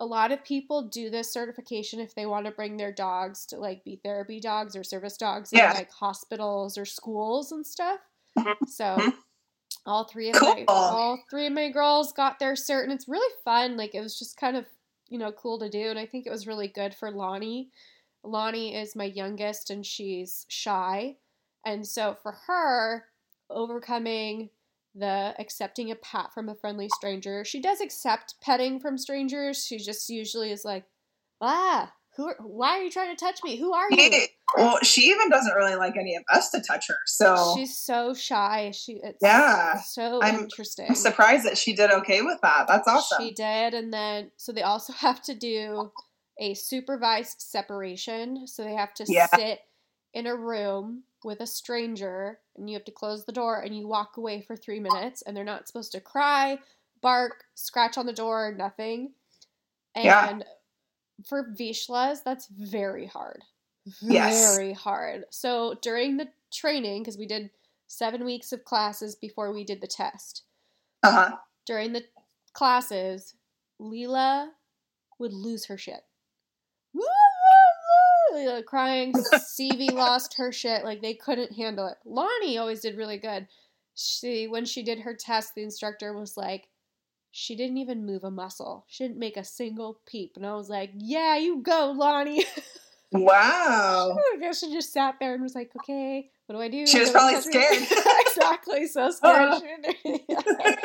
[0.00, 3.56] a lot of people do this certification if they want to bring their dogs to
[3.58, 5.70] like be therapy dogs or service dogs Yeah.
[5.70, 8.00] in like hospitals or schools and stuff
[8.38, 8.56] Mhm.
[8.68, 9.12] so Mhm.
[9.86, 13.34] all three of my all three of my girls got their cert and it's really
[13.44, 14.66] fun like it was just kind of
[15.08, 17.70] you know cool to do and i think it was really good for lonnie
[18.24, 21.16] lonnie is my youngest and she's shy
[21.66, 23.06] and so for her
[23.48, 24.50] overcoming
[24.94, 29.78] the accepting a pat from a friendly stranger she does accept petting from strangers she
[29.78, 30.84] just usually is like
[31.40, 32.26] ah Who?
[32.26, 33.56] Are, why are you trying to touch me?
[33.56, 34.10] Who are you?
[34.56, 36.96] Well, she even doesn't really like any of us to touch her.
[37.06, 38.72] So She's so shy.
[38.74, 39.80] She it's Yeah.
[39.80, 40.86] so I'm- interesting.
[40.88, 42.66] I'm surprised that she did okay with that.
[42.66, 43.18] That's awesome.
[43.24, 45.92] She did, and then so they also have to do
[46.40, 48.46] a supervised separation.
[48.48, 49.28] So they have to Yeah.
[49.34, 49.60] sit
[50.14, 53.86] in a room with a stranger, and you have to close the door, and you
[53.86, 56.58] walk away for three minutes, and they're not supposed to cry,
[57.00, 59.12] bark, scratch on the door, nothing.
[59.94, 60.42] And Yeah.
[61.26, 63.42] for Vizslas, that's very hard.
[64.00, 64.56] Yes.
[64.56, 65.24] Very hard.
[65.30, 67.50] So during the training, because we did
[67.86, 70.44] seven weeks of classes before we did the test
[71.02, 71.36] Uh huh.
[71.66, 72.04] during the
[72.52, 73.34] classes,
[73.80, 74.50] Leela
[75.18, 76.04] would lose her shit.
[78.32, 79.14] Like, Crying,
[79.44, 80.84] Stevie lost her shit.
[80.84, 81.96] Like they couldn't handle it.
[82.04, 83.46] Lonnie always did really good.
[83.94, 86.68] She when she did her test, the instructor was like,
[87.32, 88.84] she didn't even move a muscle.
[88.88, 90.32] She didn't make a single peep.
[90.36, 92.44] And I was like, yeah, you go, Lonnie.
[93.12, 94.16] Wow.
[94.34, 96.86] I guess she just sat there and was like, okay, what do I do?
[96.86, 97.82] She was probably scared.
[98.26, 99.50] exactly, so scared.
[99.50, 100.76] Uh-huh.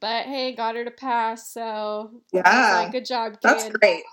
[0.00, 2.82] but hey, got her to pass, so Yeah.
[2.82, 3.38] like, good job, kid.
[3.42, 4.04] That's great.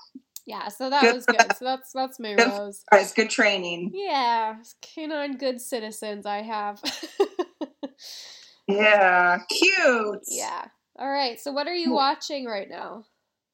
[0.45, 1.55] Yeah, so that Good was good.
[1.55, 2.83] So that's that's my Good rose.
[2.91, 3.91] It's good training.
[3.93, 6.81] Yeah, canine good citizens I have.
[8.67, 9.39] Yeah.
[9.49, 10.19] Cute.
[10.27, 10.65] yeah.
[10.97, 11.39] All right.
[11.39, 11.95] So what are you Hmm.
[11.95, 13.03] watching right now?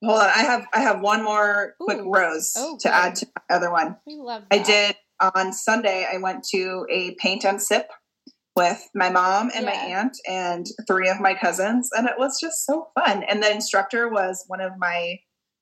[0.04, 0.30] Hold on.
[0.30, 2.12] I have I have one more quick Ooh.
[2.14, 2.94] rose Oh, to good.
[2.94, 3.98] add to my other one.
[4.06, 4.44] We love.
[4.50, 4.60] That.
[4.60, 4.96] I did
[5.36, 6.08] on Sunday.
[6.12, 7.90] I went to a paint and sip
[8.56, 12.66] with my mom and my aunt and three of my cousins, and it was just
[12.66, 13.24] so fun.
[13.24, 15.20] And the instructor was one of my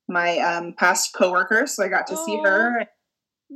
[0.08, 2.88] my um, past coworkers, so I got to see her, and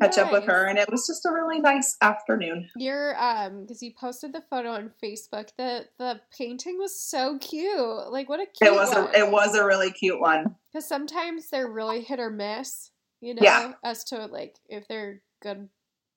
[0.01, 2.69] catch up with her, and it was just a really nice afternoon.
[2.75, 5.49] Your um, because you posted the photo on Facebook.
[5.57, 8.11] The the painting was so cute.
[8.11, 9.07] Like what a cute It was one.
[9.15, 10.55] a it was a really cute one.
[10.71, 12.91] Because sometimes they're really hit or miss,
[13.21, 13.73] you know, Yeah.
[13.83, 15.69] as to like if they're good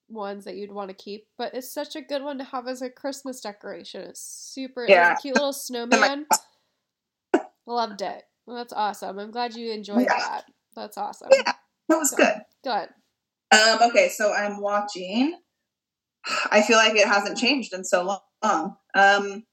[0.09, 1.25] ones that you'd want to keep.
[1.37, 4.01] But it's such a good one to have as a Christmas decoration.
[4.01, 5.13] It's super, yeah.
[5.13, 6.27] A cute little snowman.
[7.65, 8.23] Loved it.
[8.45, 9.19] Well, that's awesome.
[9.19, 10.17] I'm glad you enjoyed Yeah.
[10.17, 10.45] that.
[10.75, 11.29] That's awesome.
[11.31, 11.53] Yeah.
[11.89, 12.33] It was good.
[12.63, 12.89] Good.
[13.51, 15.37] Um, okay, so I'm watching.
[16.51, 18.03] I feel like it hasn't changed in so
[18.41, 18.75] long.
[18.95, 19.43] Um,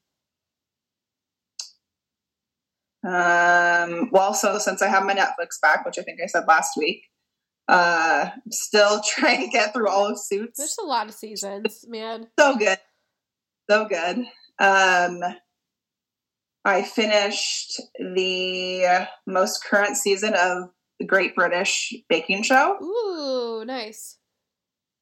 [3.03, 6.77] um, well, so since I have my Netflix back, which I think I said last
[6.77, 7.03] week,
[7.67, 10.57] uh, still trying to get through all of Suits.
[10.57, 12.27] There's a lot of seasons, man.
[12.39, 12.79] so good,
[13.69, 14.25] so good.
[14.59, 15.19] Um,
[16.63, 22.77] I finished the most current season of the Great British Baking Show.
[22.81, 24.17] Ooh, nice.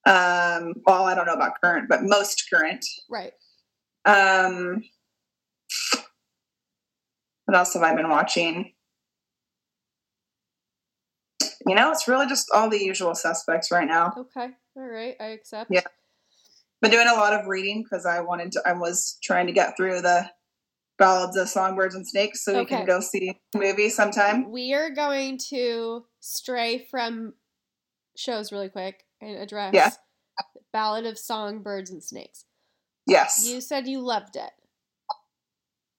[0.05, 2.85] Um, well, I don't know about current, but most current.
[3.09, 3.33] Right.
[4.05, 4.83] Um,
[7.45, 8.73] what else have I been watching?
[11.67, 14.13] You know, it's really just all the usual suspects right now.
[14.17, 14.49] Okay.
[14.77, 15.15] All right.
[15.19, 15.69] I accept.
[15.69, 15.81] Yeah.
[16.81, 18.61] Been doing a lot of reading because I wanted to.
[18.65, 20.29] I was trying to get through the
[20.99, 24.51] ballads of songbirds and snakes, so we can go see a movie sometime.
[24.51, 27.33] We are going to stray from
[28.15, 29.89] shows really quick and address Yeah.
[30.71, 32.45] Ballad of Songbirds and Snakes.
[33.07, 34.51] Yes, You said you loved it.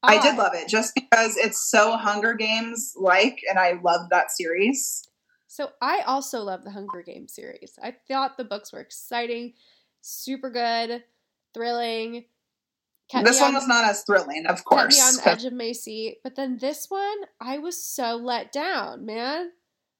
[0.02, 4.30] I did love it just because it's so Hunger Games like, and I love that
[4.30, 5.06] series.
[5.46, 7.78] So I also love the Hunger Games series.
[7.82, 9.54] I thought the books were exciting,
[10.00, 11.02] super good,
[11.52, 12.26] thrilling.
[13.10, 14.82] Kept this one on- was not as thrilling, of course.
[14.82, 16.18] kept me on the edge of my seat.
[16.22, 19.50] But then this one, I was so let down, man.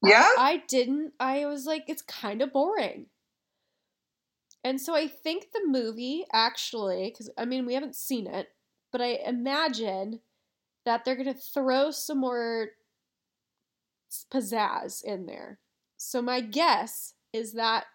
[0.03, 1.13] yeah, I didn't.
[1.19, 3.07] I was like, it's kind of boring.
[4.63, 8.49] And so I think the movie actually, because I mean, we haven't seen it,
[8.93, 10.21] but I imagine
[10.85, 12.69] that they're going to throw some more
[14.33, 15.59] pizzazz in there.
[15.97, 17.87] So my guess is that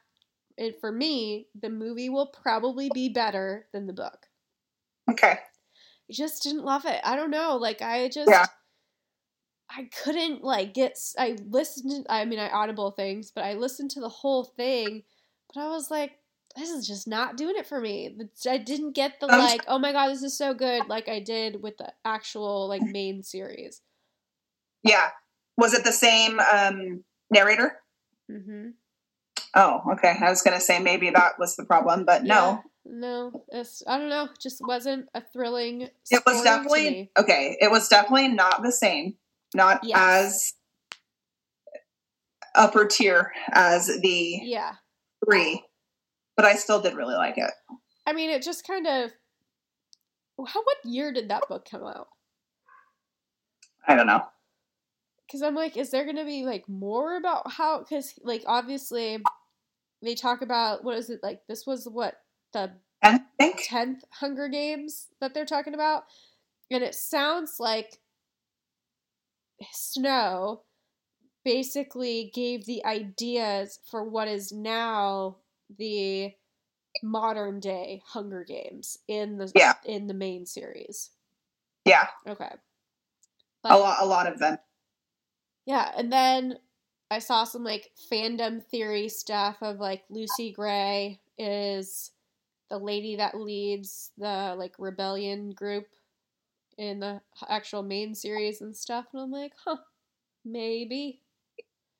[0.58, 4.25] it, for me, the movie will probably be better than the book.
[5.10, 5.40] Okay.
[6.10, 7.02] I just didn't love it.
[7.04, 7.58] I don't know.
[7.58, 8.46] Like I just Yeah.
[9.70, 13.92] I couldn't like get I listened to, I mean I audible things, but I listened
[13.92, 15.04] to the whole thing,
[15.54, 16.20] but I was like
[16.56, 18.16] this is just not doing it for me.
[18.48, 21.62] I didn't get the like, oh my god, this is so good like I did
[21.62, 23.82] with the actual like main series.
[24.84, 25.10] Yeah.
[25.58, 27.80] Was it the same um, narrator?
[28.32, 28.74] Mhm.
[29.54, 30.16] Oh, okay.
[30.22, 32.62] I was going to say maybe that was the problem, but no.
[32.86, 37.58] No, it's I don't know, just wasn't a thrilling It was to definitely okay.
[37.60, 39.16] It was definitely not the same,
[39.56, 39.98] not Yes.
[39.98, 40.54] as
[42.54, 44.76] upper tier as the Yeah.
[45.26, 45.64] three,
[46.36, 47.52] but I still did really like it.
[48.06, 49.12] I mean, it just kind of
[50.38, 52.08] how what year did that book come out?
[53.88, 54.28] I don't know.
[55.28, 57.80] because I'm like, is there gonna be like more about how?
[57.80, 59.18] Because like obviously,
[60.04, 61.42] they talk about what is it like?
[61.48, 62.16] This was what
[62.56, 62.72] the
[63.04, 63.64] I think.
[63.68, 66.06] tenth Hunger Games that they're talking about,
[66.72, 68.00] and it sounds like
[69.72, 70.64] Snow
[71.44, 75.38] basically gave the ideas for what is now
[75.78, 76.34] the
[77.04, 79.74] modern day Hunger Games in the Yeah.
[79.86, 81.12] in the main series.
[81.86, 82.50] Yeah, Okay.
[83.64, 84.58] a lot, a lot of them.
[85.66, 86.58] Yeah, and then
[87.12, 92.12] I saw some like fandom theory stuff of like Lucy Gray is
[92.70, 95.86] the lady that leads the like rebellion group
[96.78, 99.78] in the actual main series and stuff, and I'm like, huh,
[100.44, 101.22] maybe,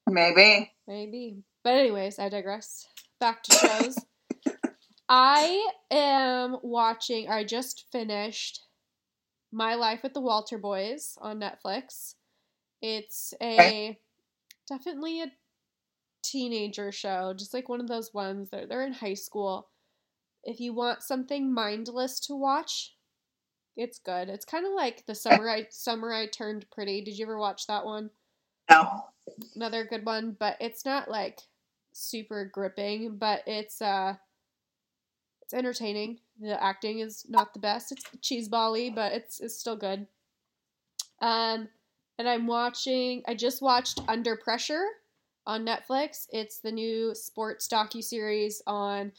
[0.08, 0.72] Maybe.
[0.88, 1.44] maybe.
[1.64, 2.88] But anyways, I digress.
[3.20, 3.98] Back to shows.
[5.08, 7.30] I am watching.
[7.30, 8.62] I just finished
[9.52, 12.16] My Life with the Walter Boys on Netflix.
[12.82, 14.00] It's a Okay.
[14.68, 15.32] definitely a
[16.24, 19.70] teenager show, just like one of those ones that they're in high school.
[20.46, 22.94] If you want something mindless to watch,
[23.76, 24.30] it's good.
[24.30, 27.02] It's kind of like the summer I summer I turned pretty.
[27.02, 28.12] Did you ever watch that one?
[28.70, 29.06] No.
[29.56, 31.42] Another good one, but it's not like
[31.92, 34.16] super gripping, but it's uh
[35.42, 36.20] it's entertaining.
[36.40, 37.92] The acting is not the best.
[37.92, 40.08] It's cheesebally, but it's it's still good.
[41.22, 41.68] Um
[42.18, 44.86] and I'm watching I just watched Under Pressure
[45.46, 46.28] on Netflix.
[46.32, 49.12] It's the new sports docu-series on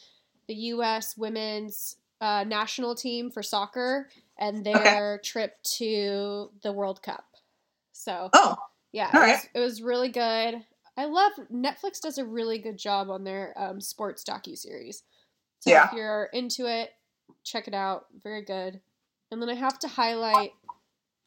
[0.49, 7.24] the US women's uh, national team for soccer and their trip to the World Cup.
[7.92, 8.57] So Oh,
[8.92, 9.30] yeah, it, right.
[9.32, 10.64] was, it was really good.
[10.97, 15.03] I love Netflix does a really good job on their um, sports docu series.
[15.61, 15.86] So Yeah.
[15.86, 16.90] if you're into it,
[17.44, 18.07] check it out.
[18.22, 18.80] Very good.
[19.30, 20.53] And then I have to highlight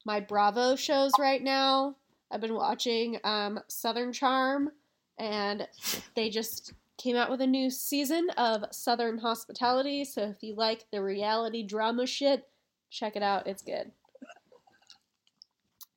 [0.06, 1.96] my Bravo shows right now.
[2.32, 4.70] I've been watching um, Southern Charm,
[5.18, 5.68] and
[6.16, 10.06] they just came out with a new season of Southern Hospitality.
[10.06, 12.44] So if you like the reality drama shit,
[12.92, 13.48] check it out.
[13.48, 13.92] It's good.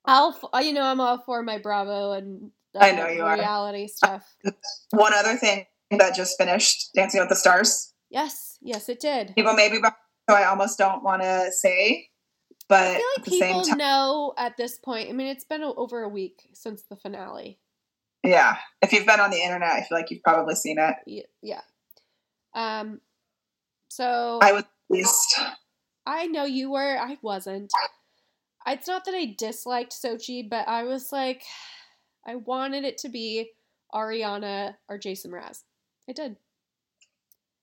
[0.05, 3.35] I'll, f- you know, I'm all for my Bravo and uh, I know you are.
[3.35, 4.25] reality stuff.
[4.91, 7.93] one other thing that just finished Dancing with the Stars.
[8.09, 9.35] Yes, yes, it did.
[9.35, 9.79] People maybe,
[10.29, 12.09] so I almost don't want to say,
[12.69, 15.09] but I feel at like people time, know at this point.
[15.09, 17.59] I mean, it's been over a week since the finale.
[18.23, 18.57] Yeah.
[18.81, 21.27] If you've been on the internet, I feel like you've probably seen it.
[21.43, 21.61] Yeah.
[22.55, 23.01] Um.
[23.89, 25.35] So I was pleased.
[26.07, 26.99] I know you were.
[26.99, 27.73] I wasn't.
[28.67, 31.43] It's not that I disliked Xochitl, but I was like,
[32.27, 33.51] I wanted it to be
[33.93, 35.63] Ariana or Jason Mraz.
[36.09, 36.37] I did.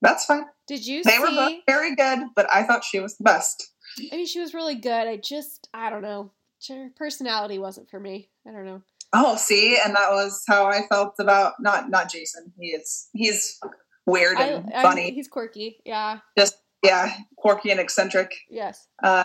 [0.02, 0.44] That's fine.
[0.66, 1.18] Did you They see?
[1.18, 3.70] were both very good, but I thought she was the best.
[4.12, 5.08] I mean, she was really good.
[5.08, 6.32] I just, I don't know.
[6.68, 8.28] Her personality wasn't for me.
[8.46, 8.82] I don't know.
[9.12, 12.52] Oh, see, and that was how I felt about not not Jason.
[12.58, 13.58] He is he's
[14.06, 15.10] weird and I- funny.
[15.12, 15.80] he's quirky.
[15.84, 16.18] Yeah.
[16.38, 18.32] Just yeah, quirky and eccentric.
[18.48, 18.86] Yes.
[19.02, 19.24] Uh,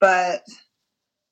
[0.00, 0.42] But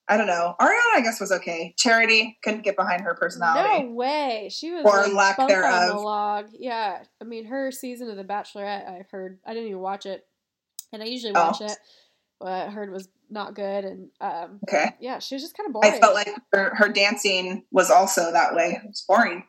[0.07, 0.55] I don't know.
[0.59, 1.73] Ariana, I guess, was okay.
[1.77, 3.83] Charity couldn't get behind her personality.
[3.85, 4.49] No way.
[4.51, 6.47] She was Or like lack bump on the log.
[6.53, 7.03] Yeah.
[7.21, 9.39] I mean, her season of The Bachelorette, I've heard.
[9.45, 10.25] I didn't even watch it,
[10.91, 11.45] and I usually Oh.
[11.47, 11.77] watch it.
[12.39, 14.95] But I heard was not good, and um, Okay.
[14.99, 15.93] yeah, she was just kind of boring.
[15.93, 18.79] I felt like her, her dancing was also that way.
[18.83, 19.43] It was boring.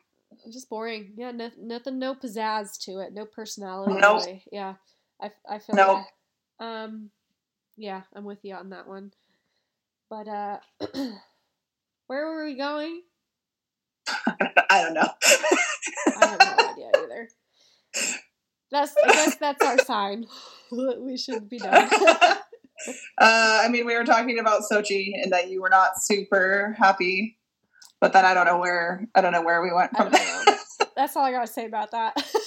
[0.51, 1.13] just boring.
[1.17, 3.99] Yeah, no, nothing, no pizzazz to it, no personality.
[4.01, 4.21] Nope.
[4.25, 4.43] Really.
[4.51, 4.75] Yeah,
[5.21, 5.97] I, I feel Nope.
[6.59, 7.09] like, um,
[7.77, 9.11] yeah, I'm with you on that one.
[10.09, 10.57] But uh,
[12.07, 13.01] where were we going?
[14.09, 15.09] I don't know.
[15.23, 17.29] I don't have no idea either.
[18.71, 20.25] That's I guess that's our sign.
[20.99, 21.87] we should be done.
[22.87, 27.37] Uh, I mean, we were talking about Xochitl and that you were not super happy,
[27.99, 30.59] but then I don't know where I don't know where we went from don't.
[30.95, 32.15] That's all I gotta say about that.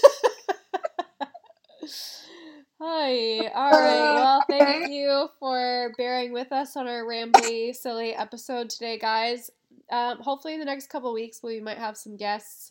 [2.81, 3.49] Hi.
[3.49, 4.15] All right.
[4.15, 9.51] Well, thank you for bearing with us on our rambly, silly episode today, guys.
[9.91, 12.71] Um, hopefully, in the next couple weeks, we might have some guests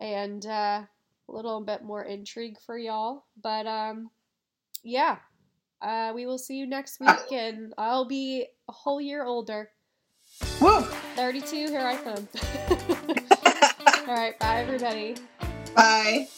[0.00, 0.88] and uh, a
[1.28, 3.24] little bit more intrigue for y'all.
[3.42, 4.10] But um,
[4.84, 5.16] yeah,
[5.82, 9.70] uh, we will see you next week, and I'll be a whole year older.
[10.60, 10.80] Woo!
[11.16, 12.28] 32, here I come.
[14.08, 14.38] All right.
[14.38, 15.16] Bye, everybody.
[15.74, 16.28] Bye.